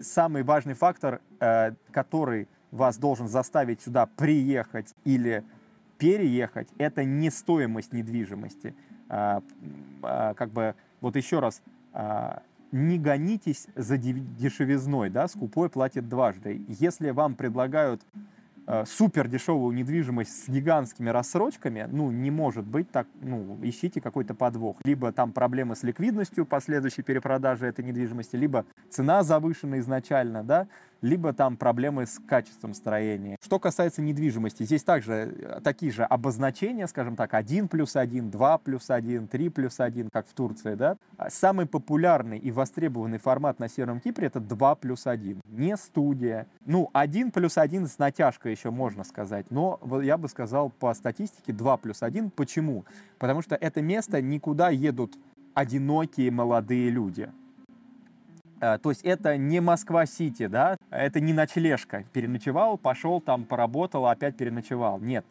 [0.00, 5.44] самый важный фактор, э, который вас должен заставить сюда приехать или
[5.98, 8.74] переехать, это не стоимость недвижимости.
[9.08, 9.40] Э,
[10.02, 11.62] э, как бы, вот еще раз,
[12.72, 16.64] не гонитесь за дешевизной, да, скупой платит дважды.
[16.68, 18.02] Если вам предлагают
[18.66, 24.34] э, супер дешевую недвижимость с гигантскими рассрочками, ну, не может быть так, ну, ищите какой-то
[24.34, 24.76] подвох.
[24.84, 30.66] Либо там проблемы с ликвидностью последующей перепродажи этой недвижимости, либо цена завышена изначально, да,
[31.06, 33.36] либо там проблемы с качеством строения.
[33.42, 38.58] Что касается недвижимости, здесь также э, такие же обозначения, скажем так, 1 плюс 1, 2
[38.58, 40.96] плюс 1, 3 плюс 1, как в Турции, да.
[41.16, 46.46] А самый популярный и востребованный формат на Северном Кипре это 2 плюс 1, не студия.
[46.64, 51.52] Ну, 1 плюс 1 с натяжкой еще можно сказать, но я бы сказал по статистике
[51.52, 52.30] 2 плюс 1.
[52.30, 52.84] Почему?
[53.18, 55.16] Потому что это место никуда едут
[55.54, 57.30] одинокие молодые люди.
[58.60, 62.04] Э, то есть это не Москва-Сити, да, это не ночлежка.
[62.12, 64.98] Переночевал, пошел там, поработал, опять переночевал.
[64.98, 65.24] Нет,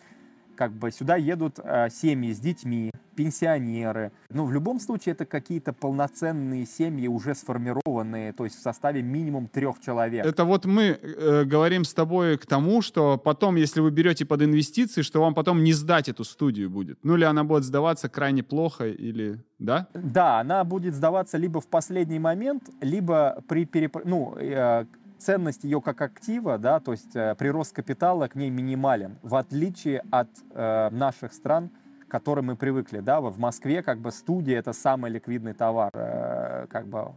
[0.55, 4.11] как бы сюда едут э, семьи с детьми, пенсионеры.
[4.29, 9.47] Ну, в любом случае, это какие-то полноценные семьи, уже сформированные, то есть в составе минимум
[9.47, 10.25] трех человек.
[10.25, 14.41] Это вот мы э, говорим с тобой к тому, что потом, если вы берете под
[14.41, 16.99] инвестиции, что вам потом не сдать эту студию будет.
[17.03, 19.39] Ну, или она будет сдаваться крайне плохо, или...
[19.57, 19.87] Да?
[19.93, 23.97] Да, она будет сдаваться либо в последний момент, либо при переп...
[24.03, 24.85] ну, э,
[25.17, 30.03] ценность ее как актива, да, то есть э, прирост капитала к ней минимален, в отличие
[30.11, 31.71] от э, наших стран,
[32.07, 36.67] к которым мы привыкли, да, в Москве как бы студия это самый ликвидный товар, э,
[36.69, 37.13] как бы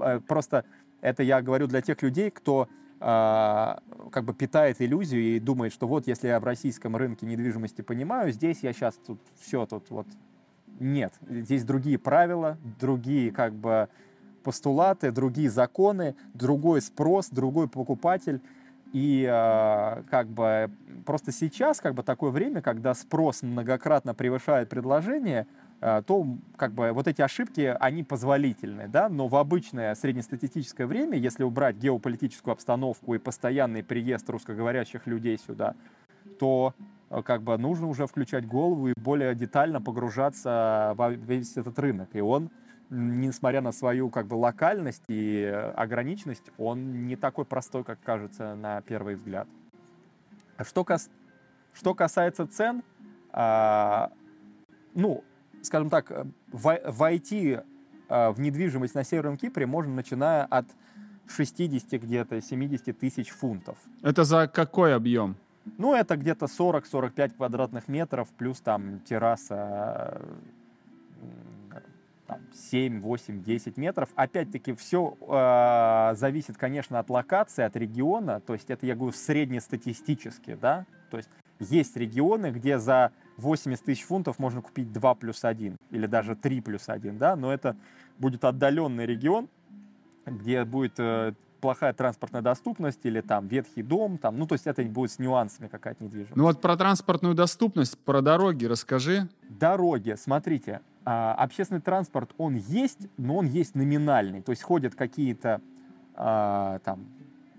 [0.00, 0.64] э, просто
[1.00, 2.68] это я говорю для тех людей, кто
[3.00, 7.82] э, как бы питает иллюзию и думает, что вот если я в российском рынке недвижимости
[7.82, 10.06] понимаю, здесь я сейчас тут все тут вот
[10.80, 13.88] нет, здесь другие правила, другие как бы
[14.44, 18.40] постулаты, другие законы, другой спрос, другой покупатель.
[18.92, 20.70] И э, как бы
[21.04, 25.48] просто сейчас как бы такое время, когда спрос многократно превышает предложение,
[25.80, 26.24] э, то
[26.56, 31.74] как бы вот эти ошибки, они позволительны, да, но в обычное среднестатистическое время, если убрать
[31.74, 35.74] геополитическую обстановку и постоянный приезд русскоговорящих людей сюда,
[36.38, 36.72] то
[37.10, 42.10] э, как бы нужно уже включать голову и более детально погружаться в весь этот рынок.
[42.12, 42.48] И он
[42.90, 45.44] несмотря на свою как бы локальность и
[45.76, 49.48] ограниченность, он не такой простой, как кажется на первый взгляд.
[50.62, 51.10] Что, кас...
[51.72, 52.82] что касается цен,
[53.32, 54.12] а,
[54.94, 55.24] ну,
[55.62, 56.12] скажем так,
[56.52, 56.80] в...
[56.86, 57.58] войти
[58.08, 60.66] а, в недвижимость на Северном Кипре можно, начиная от
[61.28, 63.78] 60 где-то 70 тысяч фунтов.
[64.02, 65.36] Это за какой объем?
[65.78, 70.20] Ну, это где-то 40-45 квадратных метров, плюс там терраса
[72.34, 74.08] там, 7, 8, 10 метров.
[74.14, 78.40] Опять-таки, все э, зависит, конечно, от локации, от региона.
[78.40, 80.86] То есть это, я говорю, среднестатистически, да.
[81.10, 81.28] То есть
[81.60, 86.60] есть регионы, где за 80 тысяч фунтов можно купить 2 плюс 1 или даже 3
[86.60, 87.76] плюс 1, да, но это
[88.18, 89.48] будет отдаленный регион,
[90.26, 94.82] где будет э, плохая транспортная доступность или там ветхий дом, там, ну, то есть это
[94.82, 96.36] будет с нюансами какая-то недвижимость.
[96.36, 99.28] Ну вот про транспортную доступность, про дороги расскажи.
[99.48, 104.42] Дороги, смотрите, а, общественный транспорт, он есть, но он есть номинальный.
[104.42, 105.60] То есть ходят какие-то
[106.14, 107.06] а, там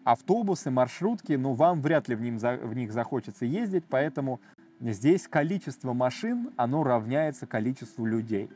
[0.04, 4.40] автобусы, маршрутки, но вам вряд ли в, ним, в них захочется ездить, поэтому
[4.80, 8.50] здесь количество машин, оно равняется количеству людей.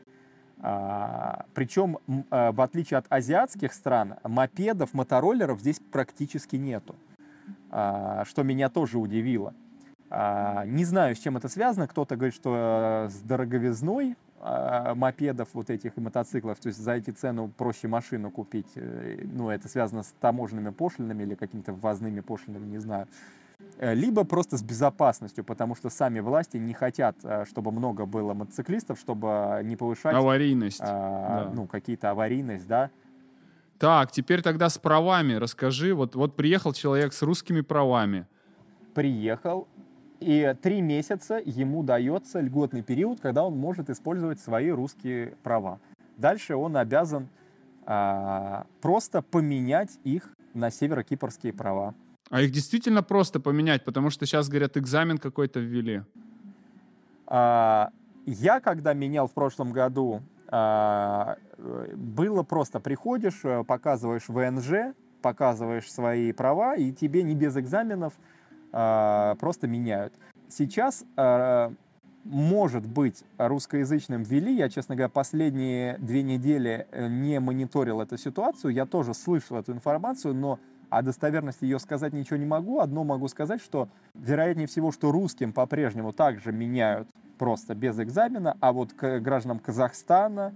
[0.62, 1.98] А, причем,
[2.30, 6.94] а, в отличие от азиатских стран, мопедов, мотороллеров здесь практически нету,
[7.70, 9.54] а, что меня тоже удивило.
[10.08, 11.88] А, не знаю, с чем это связано.
[11.88, 17.10] Кто-то говорит, что с дороговизной а, мопедов вот этих и мотоциклов, то есть за эти
[17.10, 18.68] цену проще машину купить.
[18.74, 23.06] Э, ну, это связано с таможенными пошлинами или какими-то ввозными пошлинами, не знаю.
[23.78, 28.34] Э, либо просто с безопасностью, потому что сами власти не хотят, э, чтобы много было
[28.34, 30.14] мотоциклистов, чтобы не повышать...
[30.14, 30.80] Аварийность.
[30.82, 31.50] А, да.
[31.54, 32.90] Ну, какие-то аварийность, да.
[33.78, 35.94] Так, теперь тогда с правами расскажи.
[35.94, 38.26] Вот, вот приехал человек с русскими правами.
[38.94, 39.68] Приехал,
[40.20, 45.80] и три месяца ему дается льготный период, когда он может использовать свои русские права.
[46.16, 47.28] Дальше он обязан
[47.86, 51.94] а, просто поменять их на северокипрские права.
[52.28, 56.02] А их действительно просто поменять, потому что сейчас, говорят, экзамен какой-то ввели.
[57.26, 57.90] А,
[58.26, 66.32] я, когда менял в прошлом году, а, было просто приходишь, э, показываешь ВНЖ, показываешь свои
[66.32, 68.14] права, и тебе не без экзаменов
[68.70, 70.12] просто меняют.
[70.48, 71.72] Сейчас а,
[72.24, 74.54] может быть, русскоязычным ввели.
[74.54, 78.72] Я, честно говоря, последние две недели э, не мониторил эту ситуацию.
[78.72, 80.58] Я тоже слышал эту информацию, но
[80.90, 82.80] о достоверности ее сказать ничего не могу.
[82.80, 88.72] Одно могу сказать, что вероятнее всего, что русским по-прежнему также меняют просто без экзамена, а
[88.72, 90.54] вот к гражданам Казахстана,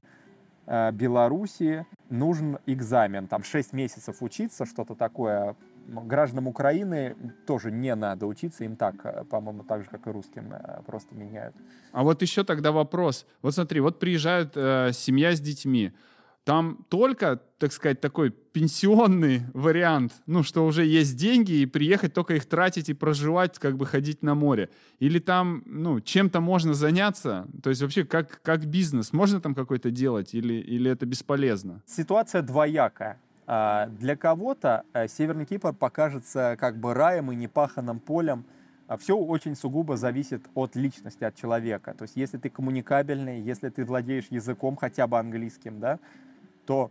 [0.66, 3.26] э, Белоруссии нужен экзамен.
[3.26, 5.56] Там 6 месяцев учиться, что-то такое.
[5.86, 7.16] Гражданам Украины
[7.46, 11.14] тоже не надо учиться, им так, э, по-моему, так же, как и русским, э, просто
[11.14, 11.54] меняют.
[11.92, 13.26] А вот еще тогда вопрос.
[13.42, 15.92] Вот смотри, вот приезжает э, семья с детьми.
[16.44, 22.34] Там только, так сказать, такой пенсионный вариант, ну, что уже есть деньги, и приехать только
[22.34, 24.68] их тратить и проживать, как бы ходить на море.
[24.98, 29.90] Или там, ну, чем-то можно заняться, то есть вообще как, как бизнес, можно там какой-то
[29.90, 31.82] делать или, или это бесполезно?
[31.86, 33.18] Ситуация двоякая.
[33.46, 38.44] А, для кого-то э, Северный Кипр покажется как бы раем и непаханным полем.
[38.86, 41.94] А Все очень сугубо зависит от личности, от человека.
[41.94, 45.98] То есть если ты коммуникабельный, если ты владеешь языком хотя бы английским, да,
[46.66, 46.90] то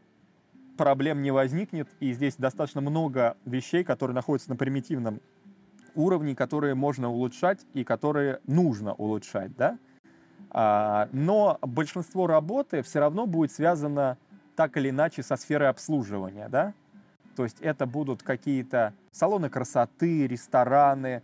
[0.76, 1.88] проблем не возникнет.
[2.00, 5.22] И здесь достаточно много вещей, которые находятся на примитивном
[5.96, 9.56] уровне, которые можно улучшать и которые нужно улучшать.
[9.56, 9.78] Да?
[10.50, 14.18] А, но большинство работы все равно будет связано
[14.56, 16.50] так или иначе со сферой обслуживания.
[16.50, 16.74] Да?
[17.36, 21.22] То есть это будут какие-то салоны красоты, рестораны,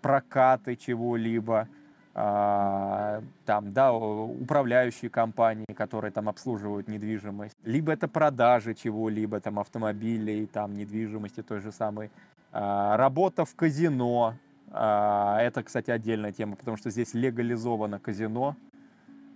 [0.00, 1.68] прокаты чего-либо,
[2.14, 10.46] а, там, да, управляющие компании, которые там обслуживают недвижимость, либо это продажи чего-либо, там, автомобилей,
[10.46, 12.10] там, недвижимости той же самой,
[12.52, 14.34] а, работа в казино,
[14.70, 18.56] а, это, кстати, отдельная тема, потому что здесь легализовано казино,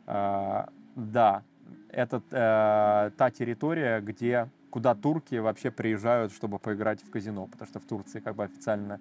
[0.05, 1.43] да,
[1.93, 7.81] это э, та территория, где, куда турки вообще приезжают, чтобы поиграть в казино, потому что
[7.81, 9.01] в Турции как бы официально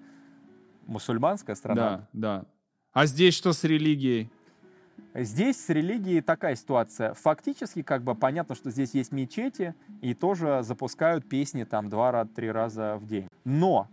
[0.87, 2.07] мусульманская страна.
[2.11, 2.45] Да, да.
[2.93, 4.29] А здесь что с религией?
[5.13, 7.13] Здесь с религией такая ситуация.
[7.13, 12.97] Фактически, как бы понятно, что здесь есть мечети и тоже запускают песни там два-три раза
[12.97, 13.27] в день.
[13.43, 13.87] Но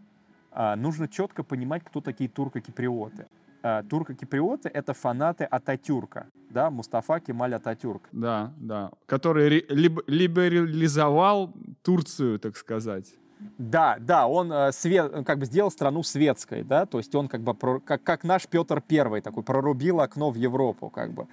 [0.53, 3.27] а, нужно четко понимать, кто такие турко-киприоты.
[3.63, 8.09] А, турко-киприоты— это фанаты Ататюрка, да, Мустафа Кемаль Ататюрк.
[8.13, 13.17] Да, да, который либерализовал Турцию, так сказать.
[13.59, 17.43] Да, да, он э, свет, как бы сделал страну светской, да, то есть он как
[17.43, 21.29] бы про, как, как наш Петр Первый такой прорубил окно в Европу, как бы.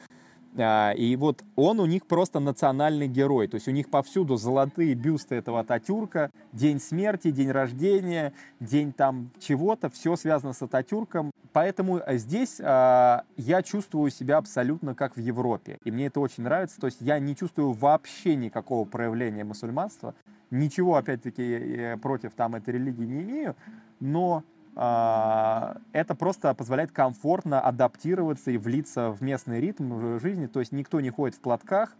[0.57, 4.93] А, и вот он у них просто национальный герой, то есть у них повсюду золотые
[4.93, 11.31] бюсты этого Ататюрка, день смерти, день рождения, день там чего-то, все связано с Ататюрком.
[11.55, 16.81] Поэтому здесь а, я чувствую себя абсолютно как в Европе, и мне это очень нравится,
[16.81, 20.13] то есть я не чувствую вообще никакого проявления мусульманства,
[20.51, 23.55] Ничего, опять-таки, против там этой религии не имею,
[23.99, 24.43] но
[24.75, 30.45] э, это просто позволяет комфортно адаптироваться и влиться в местный ритм жизни.
[30.45, 31.95] То есть никто не ходит в платках,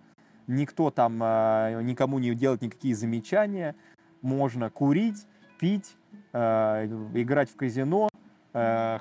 [0.47, 3.75] никто там э, никому не делает никакие замечания.
[4.21, 5.25] Можно курить,
[5.59, 5.95] пить,
[6.33, 8.14] э, играть в казино, э,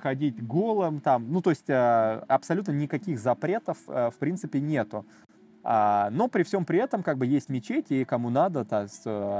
[0.02, 1.30] ходить голым там.
[1.30, 5.06] Ну, то есть э, абсолютно никаких запретов, э, в принципе, нету.
[5.62, 8.86] А, но при всем при этом как бы есть мечети, и кому надо, то,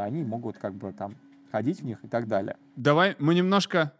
[0.02, 1.16] они могут как бы там
[1.52, 2.56] ходить в них и так далее.
[2.76, 3.92] Давай мы немножко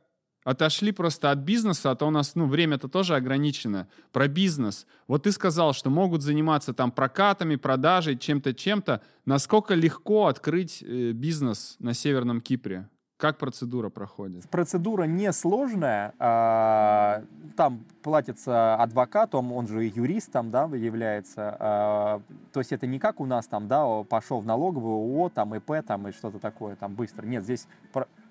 [0.45, 3.89] отошли просто от бизнеса, а то у нас, ну, время-то тоже ограничено.
[4.13, 4.87] Про бизнес.
[5.09, 9.03] Вот ты сказал, что могут заниматься там прокатами, продажей, чем-то, чем-то.
[9.25, 12.89] Насколько легко открыть э, бизнес на Северном Кипре?
[13.25, 14.47] Как процедура проходит?
[14.51, 16.13] Процедура несложная.
[16.19, 17.23] А,
[17.57, 21.57] там платится адвокат, он, же и юрист там, да, является.
[21.59, 22.23] А,
[22.53, 25.87] то есть это не как у нас там, да, пошел в налоговую, ООО, там, ИП,
[25.87, 27.25] там, и что-то такое, там, быстро.
[27.25, 27.67] Нет, здесь,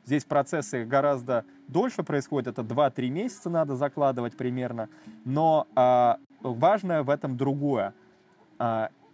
[0.06, 4.90] здесь процессы гораздо дольше происходят, это 2-3 месяца надо закладывать примерно.
[5.26, 7.96] Но а, важное в этом другое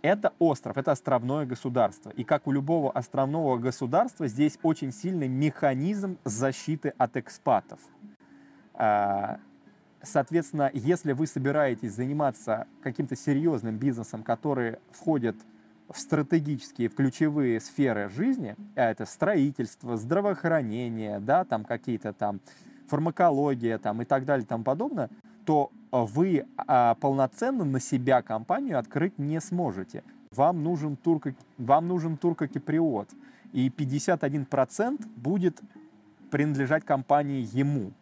[0.02, 2.10] это остров, это островное государство.
[2.12, 7.80] И как у любого островного государства, здесь очень сильный механизм защиты от экспатов.
[8.74, 9.40] А,
[10.02, 15.36] соответственно, если вы собираетесь заниматься каким-то серьезным бизнесом, который входит
[15.90, 22.40] в стратегические, в ключевые сферы жизни, а это строительство, здравоохранение, да, там какие-то там
[22.88, 25.10] фармакология там, и так далее и тому подобное,
[25.50, 30.04] то вы а, полноценно на себя компанию открыть не сможете.
[30.30, 33.10] Вам нужен, турко, вам нужен туркокиприот.
[33.52, 35.60] И 51% будет
[36.30, 37.94] принадлежать компании ему.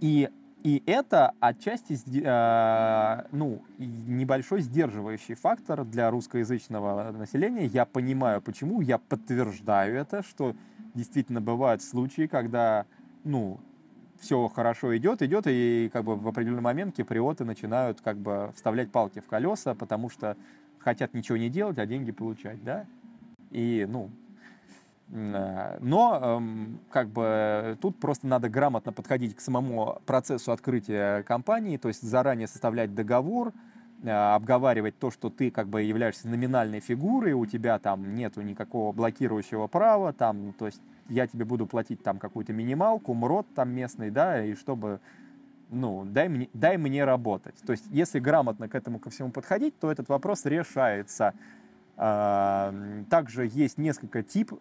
[0.00, 0.30] И,
[0.62, 7.66] и это отчасти э, ну, небольшой сдерживающий фактор для русскоязычного населения.
[7.66, 8.80] Я понимаю, почему.
[8.80, 10.56] Я подтверждаю это, что
[10.94, 12.86] действительно бывают случаи, когда
[13.22, 13.60] ну,
[14.20, 18.90] все хорошо идет, идет, и как бы в определенный момент киприоты начинают как бы вставлять
[18.90, 20.36] палки в колеса, потому что
[20.78, 22.86] хотят ничего не делать, а деньги получать, да?
[23.50, 24.10] И, ну,
[25.10, 31.76] э, но эм, как бы тут просто надо грамотно подходить к самому процессу открытия компании,
[31.76, 33.52] то есть заранее составлять договор,
[34.04, 39.66] обговаривать то, что ты как бы являешься номинальной фигурой, у тебя там нету никакого блокирующего
[39.66, 44.44] права, там, то есть я тебе буду платить там какую-то минималку, МРОД там местный, да,
[44.44, 45.00] и чтобы,
[45.70, 47.54] ну, дай мне, дай мне работать.
[47.66, 51.34] То есть, если грамотно к этому ко всему подходить, то этот вопрос решается.
[51.96, 52.74] А,
[53.08, 54.52] также есть несколько тип,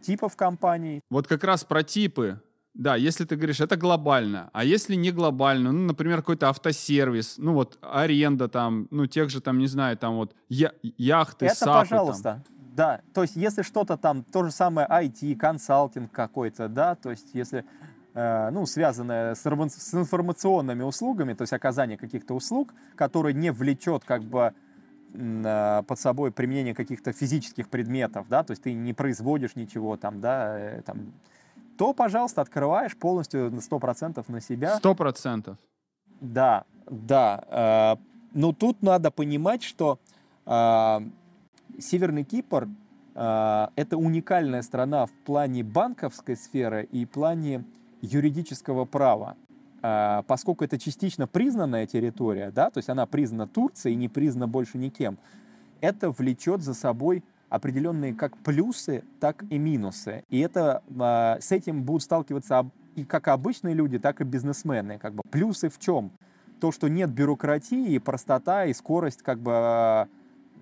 [0.00, 1.00] типов компаний.
[1.10, 2.40] Вот как раз про типы.
[2.74, 4.48] Да, если ты говоришь, это глобально.
[4.52, 9.40] А если не глобально, ну, например, какой-то автосервис, ну, вот аренда там, ну, тех же
[9.40, 11.88] там, не знаю, там вот я, яхты, это, сапы.
[11.88, 12.42] пожалуйста.
[12.46, 12.60] Там.
[12.74, 17.30] Да, то есть если что-то там, то же самое IT, консалтинг какой-то, да, то есть
[17.34, 17.64] если,
[18.14, 24.04] э, ну, связанное с, с информационными услугами, то есть оказание каких-то услуг, которые не влечет
[24.04, 24.54] как бы
[25.12, 30.20] э, под собой применение каких-то физических предметов, да, то есть ты не производишь ничего там,
[30.20, 31.12] да, э, там,
[31.80, 34.78] то, пожалуйста, открываешь полностью на 100% на себя.
[34.82, 35.56] 100%.
[36.20, 37.96] Да, да.
[37.96, 37.96] Э,
[38.34, 39.98] но тут надо понимать, что
[40.44, 41.00] э,
[41.78, 42.68] Северный Кипр
[43.14, 47.64] э, это уникальная страна в плане банковской сферы и в плане
[48.02, 49.36] юридического права.
[49.80, 54.76] Поскольку это частично признанная территория, да, то есть она признана Турцией и не признана больше
[54.76, 55.16] никем,
[55.80, 60.24] это влечет за собой определенные как плюсы, так и минусы.
[60.30, 64.98] И это, э, с этим будут сталкиваться и как обычные люди, так и бизнесмены.
[64.98, 65.22] Как бы.
[65.30, 66.10] Плюсы в чем?
[66.60, 70.08] То, что нет бюрократии, простота и скорость как бы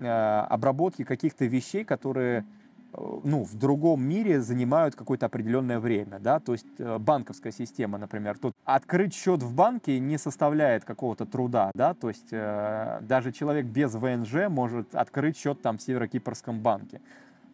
[0.00, 2.44] Э, обработки каких-то вещей, которые
[2.92, 8.38] ну, в другом мире занимают какое-то определенное время, да, то есть э, банковская система, например,
[8.38, 13.66] тут открыть счет в банке не составляет какого-то труда, да, то есть э, даже человек
[13.66, 17.00] без ВНЖ может открыть счет там в Северокипрском банке.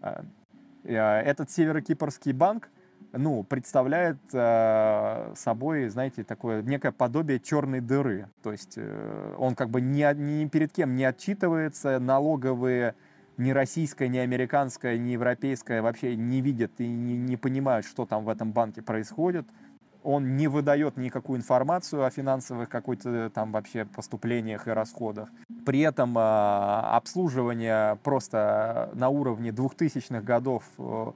[0.03, 0.23] Э,
[0.85, 2.69] этот Северокипрский банк
[3.13, 8.29] ну, представляет э, собой, знаете, такое некое подобие черной дыры.
[8.43, 12.95] То есть э, он как бы ни, ни перед кем не отчитывается, налоговые
[13.37, 18.25] ни российская, ни американская, ни европейская вообще не видят и не, не понимают, что там
[18.25, 19.47] в этом банке происходит.
[20.03, 25.31] Он не выдает никакую информацию о финансовых какой-то там вообще поступлениях и расходах.
[25.65, 31.13] При этом э, обслуживание просто на уровне 2000-х годов э,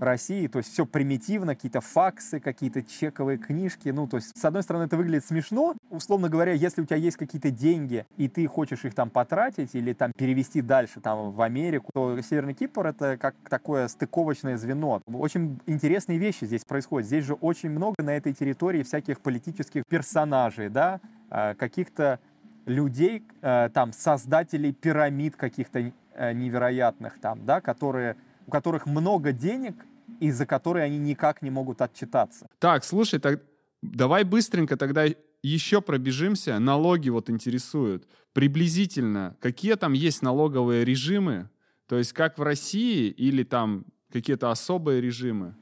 [0.00, 4.62] России, то есть все примитивно, какие-то факсы, какие-то чековые книжки, ну, то есть, с одной
[4.62, 8.84] стороны, это выглядит смешно, условно говоря, если у тебя есть какие-то деньги, и ты хочешь
[8.84, 13.34] их там потратить или там перевести дальше, там, в Америку, то Северный Кипр— это как
[13.48, 15.02] такое стыковочное звено.
[15.06, 17.06] Очень интересные вещи здесь происходят.
[17.06, 22.20] Здесь же очень много на этой территории всяких политических персонажей, да, а, каких-то
[22.66, 28.16] людей, а, там, создателей пирамид каких-то э, невероятных там, да, которые
[28.48, 29.74] у которых много денег,
[30.20, 32.48] и за которые они никак не могут отчитаться.
[32.58, 33.42] Так, слушай, так,
[33.82, 35.04] давай быстренько тогда
[35.42, 36.58] еще пробежимся.
[36.58, 38.08] Налоги вот интересуют.
[38.32, 41.50] Приблизительно, какие там есть налоговые режимы?
[41.88, 45.54] То есть как в России или там какие-то особые режимы?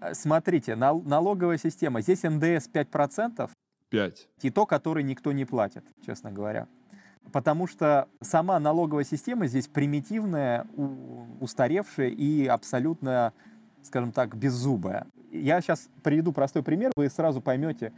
[0.00, 2.00] Э, смотрите, налоговая система.
[2.00, 3.48] Здесь НДС 5%.
[3.88, 4.28] 5.
[4.42, 6.66] И то, который никто не платит, честно говоря
[7.32, 10.66] потому что сама налоговая система здесь примитивная,
[11.40, 13.32] устаревшая и абсолютно,
[13.82, 15.06] скажем так, беззубая.
[15.30, 17.92] я сейчас приведу простой пример, вы сразу поймете.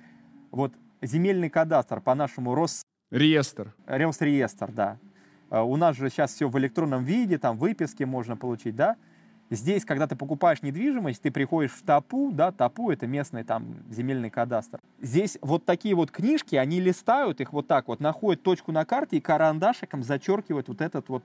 [0.51, 0.73] Вот
[1.03, 2.83] земельный кадастр по нашему Рос...
[3.11, 3.75] Реестр.
[3.87, 4.99] Росреестр, да.
[5.51, 8.97] А, у нас же сейчас все в электронном виде, там выписки можно получить, да.
[9.51, 14.29] Здесь, когда ты покупаешь недвижимость, ты приходишь в ТАПУ, да, ТАПУ это местный там земельный
[14.29, 14.79] кадастр.
[15.01, 19.17] Здесь вот такие вот книжки, они листают их вот так вот, находят точку на карте
[19.17, 21.25] и карандашиком зачеркивают вот этот вот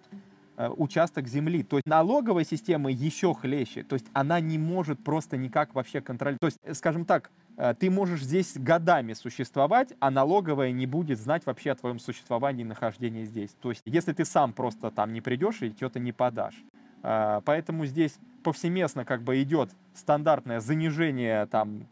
[0.55, 1.63] э, участок земли.
[1.63, 3.83] То есть налоговая система еще хлеще.
[3.83, 6.39] То есть она не может просто никак вообще контролировать.
[6.39, 11.19] То есть, э, скажем так, э, ты можешь здесь годами существовать, а налоговая не будет
[11.19, 13.51] знать вообще о твоем существовании и нахождении здесь.
[13.61, 16.63] То есть, если ты сам просто там не придешь и что-то не подашь.
[17.03, 21.85] А, поэтому здесь повсеместно как бы идет стандартное занижение там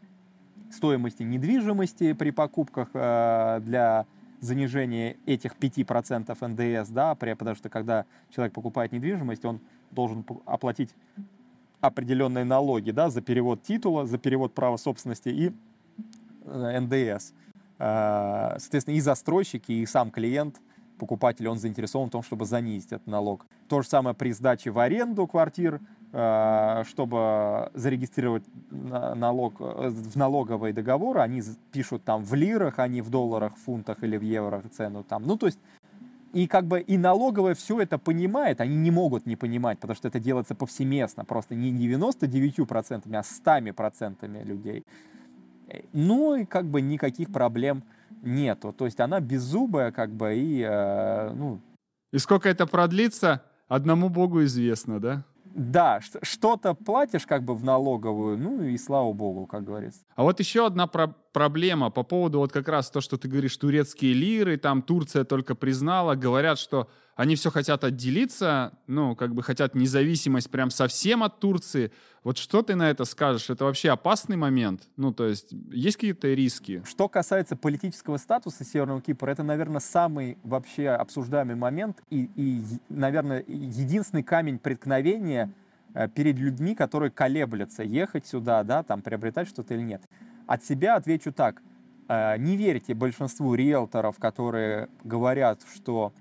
[0.70, 4.06] стоимости недвижимости при покупках а, для
[4.40, 9.60] занижения этих 5% НДС, да, потому что когда человек покупает недвижимость, он
[9.92, 10.90] должен оплатить
[11.80, 15.52] определенные налоги, да, за перевод титула, за перевод права собственности и
[16.44, 17.32] э, НДС.
[17.78, 20.60] А, соответственно, и застройщики, и сам клиент–
[21.02, 23.44] покупатель, он заинтересован в том, чтобы занизить этот налог.
[23.68, 25.80] То же самое при сдаче в аренду квартир,
[26.12, 31.42] э, чтобы зарегистрировать налог э, в налоговые договоры, они
[31.72, 35.26] пишут там в лирах, а не в долларах, фунтах или в евро цену там.
[35.26, 35.58] Ну, то есть
[36.32, 40.06] и как бы и налоговая все это понимает, они не могут не понимать, потому что
[40.06, 44.84] это делается повсеместно, просто не 99%, а 100% людей.
[45.92, 47.82] Ну и как бы никаких проблем
[48.22, 48.72] нету.
[48.72, 51.60] То есть она беззубая, как бы, и, э, ну...
[52.12, 55.24] И сколько это продлится, одному богу известно, да?
[55.54, 60.00] Да, что-то платишь как бы в налоговую, ну и слава богу, как говорится.
[60.14, 63.56] А вот еще одна про проблема по поводу вот как раз то, что ты говоришь,
[63.56, 69.42] турецкие лиры, там Турция только признала, говорят, что они все хотят отделиться, ну, как бы
[69.42, 71.92] хотят независимость прям совсем от Турции.
[72.24, 73.50] Вот что ты на это скажешь?
[73.50, 74.88] Это вообще опасный момент?
[74.96, 76.82] Ну, то есть есть какие-то риски?
[76.86, 83.44] Что касается политического статуса Северного Кипра, это, наверное, самый вообще обсуждаемый момент и, и наверное,
[83.46, 85.52] единственный камень преткновения
[85.94, 90.02] э, перед людьми, которые колеблются, ехать сюда, да, там, приобретать что-то или нет.
[90.46, 91.60] От себя отвечу так.
[92.08, 96.12] Э, не верьте большинству риэлторов, которые говорят, что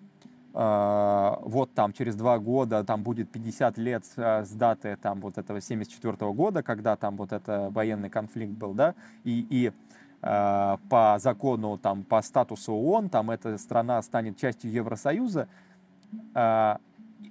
[0.54, 6.14] вот там через два года там будет 50 лет с даты там вот этого 74
[6.14, 8.94] -го года, когда там вот это военный конфликт был, да,
[9.24, 9.72] и, и
[10.22, 15.48] по закону, там, по статусу ООН, там эта страна станет частью Евросоюза,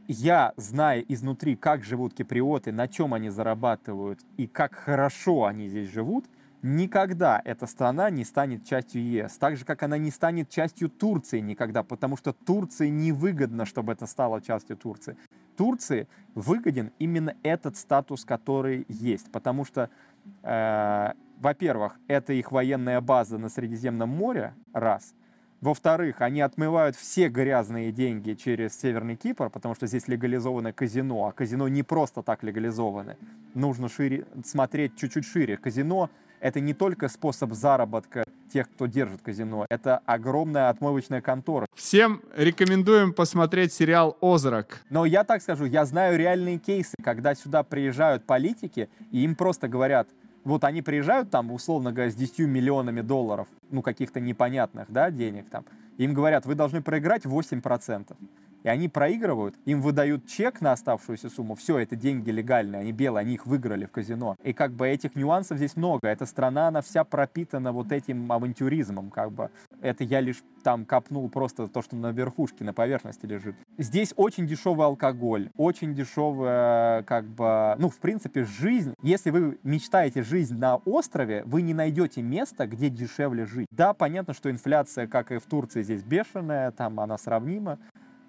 [0.09, 5.91] я, зная изнутри, как живут киприоты, на чем они зарабатывают и как хорошо они здесь
[5.93, 6.25] живут,
[6.63, 9.37] никогда эта страна не станет частью ЕС.
[9.39, 14.07] Так же, как она не станет частью Турции никогда, потому что Турции невыгодно, чтобы это
[14.07, 15.17] стало частью Турции.
[15.57, 19.91] Турции выгоден именно этот статус, который есть, потому что,
[20.43, 25.15] э, во-первых, это их военная база на Средиземном море, раз–
[25.61, 31.33] во-вторых, они отмывают все грязные деньги через Северный Кипр, потому что здесь легализовано казино, а
[31.33, 33.19] казино не просто так легализованы.
[33.53, 35.59] Нужно шире, смотреть чуть-чуть шире.
[35.59, 36.09] Казино—
[36.41, 39.67] это не только способ заработка тех, кто держит казино.
[39.69, 41.67] Это огромная отмывочная контора.
[41.75, 44.83] Всем рекомендуем посмотреть сериал «Озрак».
[44.91, 49.69] Но я так скажу, я знаю реальные кейсы, когда сюда приезжают политики, и им просто
[49.69, 50.09] говорят—
[50.45, 55.51] вот они приезжают там, условно говоря, с 10 миллионами долларов, ну, каких-то непонятных, да, денег
[55.51, 55.65] там,
[55.99, 58.17] им говорят, вы должны проиграть 8%
[58.63, 63.23] и они проигрывают, им выдают чек на оставшуюся сумму, все, это деньги легальные, они белые,
[63.23, 64.37] они их выиграли в казино.
[64.43, 66.09] И как бы этих нюансов здесь много.
[66.09, 69.51] Эта страна, она вся пропитана вот этим авантюризмом, как бы.
[69.81, 73.57] Это я лишь там копнул просто то, что на верхушке, на поверхности лежит.
[73.79, 78.95] Здесь очень дешевый алкоголь, очень дешевая, как бы, ну, в принципе, жизнь.
[79.03, 83.67] Если вы мечтаете жизнь на острове, вы не найдете места, где дешевле жить.
[83.71, 87.79] Да, понятно, что инфляция, как и в Турции, здесь бешеная, там она сравнима,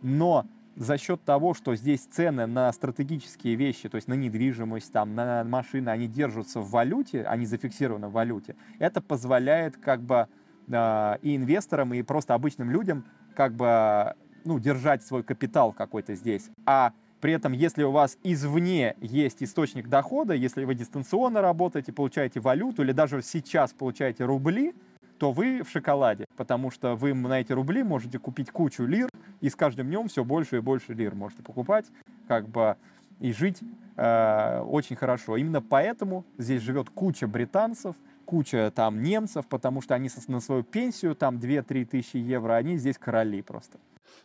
[0.01, 0.45] но
[0.75, 5.43] за счет того, что здесь цены на стратегические вещи, то есть на недвижимость, там, на
[5.43, 10.27] машины, они держатся в валюте, они зафиксированы в валюте, это позволяет как бы
[10.67, 16.49] э, и инвесторам, и просто обычным людям как бы ну, держать свой капитал какой-то здесь.
[16.65, 22.39] А при этом, если у вас извне есть источник дохода, если вы дистанционно работаете, получаете
[22.39, 24.73] валюту, или даже сейчас получаете рубли,
[25.21, 29.07] то вы в шоколаде, потому что вы на эти рубли можете купить кучу лир,
[29.39, 31.85] и с каждым днем все больше и больше лир можете покупать,
[32.27, 32.75] как бы,
[33.19, 33.59] и жить
[33.97, 35.37] э, очень хорошо.
[35.37, 37.95] Именно поэтому здесь живет куча британцев,
[38.25, 42.97] куча там немцев, потому что они на свою пенсию, там 2-3 тысячи евро, они здесь
[42.97, 43.77] короли просто.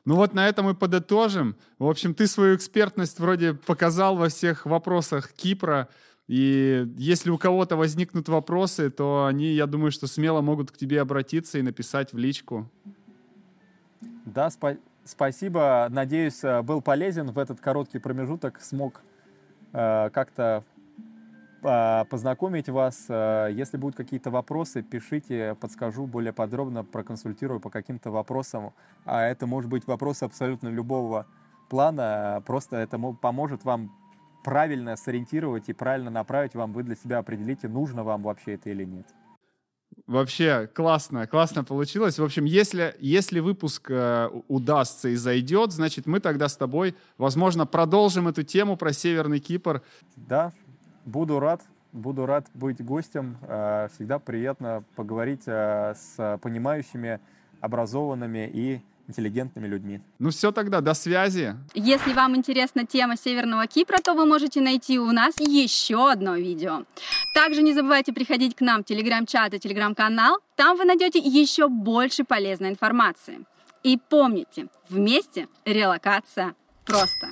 [0.07, 1.57] Ну вот на этом мы подытожим.
[1.79, 5.89] В общем, ты свою экспертность вроде показал во всех вопросах Кипра.
[6.29, 11.01] И если у кого-то возникнут вопросы, то они, я думаю, что смело могут к тебе
[11.01, 12.69] обратиться и написать в личку.
[14.25, 15.87] Да, спа- спасибо.
[15.89, 18.61] Надеюсь, э, был полезен в этот короткий промежуток.
[18.61, 19.03] Смог
[19.73, 20.65] э, как-то
[21.63, 23.07] э, познакомить вас.
[23.09, 28.73] Э, если будут какие-то вопросы, пишите, подскажу более подробно, проконсультирую по каким-то вопросам.
[29.05, 31.27] А это может быть вопросы абсолютно любого
[31.69, 32.43] плана.
[32.45, 33.93] Просто это поможет вам
[34.47, 36.73] правильно сориентировать и правильно направить вам.
[36.73, 39.07] Вы для себя определите, нужно вам вообще это или нет.
[40.07, 42.21] Вообще классно, классно получилось.
[42.21, 47.67] В общем, если, если выпуск э, удастся и зайдет, значит, мы тогда с тобой, возможно,
[47.67, 49.83] продолжим эту тему про Северный Кипр.
[50.15, 50.53] Да,
[51.05, 53.39] буду рад, буду рад быть гостем.
[53.43, 57.19] Э, всегда приятно поговорить э, с понимающими,
[57.61, 60.01] образованными и интеллигентными людьми.
[60.19, 61.55] Ну все тогда, до связи.
[61.75, 66.85] Если вам интересна тема Северного Кипра, то вы можете найти у нас еще одно видео.
[67.35, 70.39] Также не забывайте приходить к нам в телеграм-чат и телеграм-канал.
[70.55, 73.45] Там вы найдете еще больше полезной информации.
[73.83, 76.55] И помните, вместе релокация
[76.85, 77.29] просто.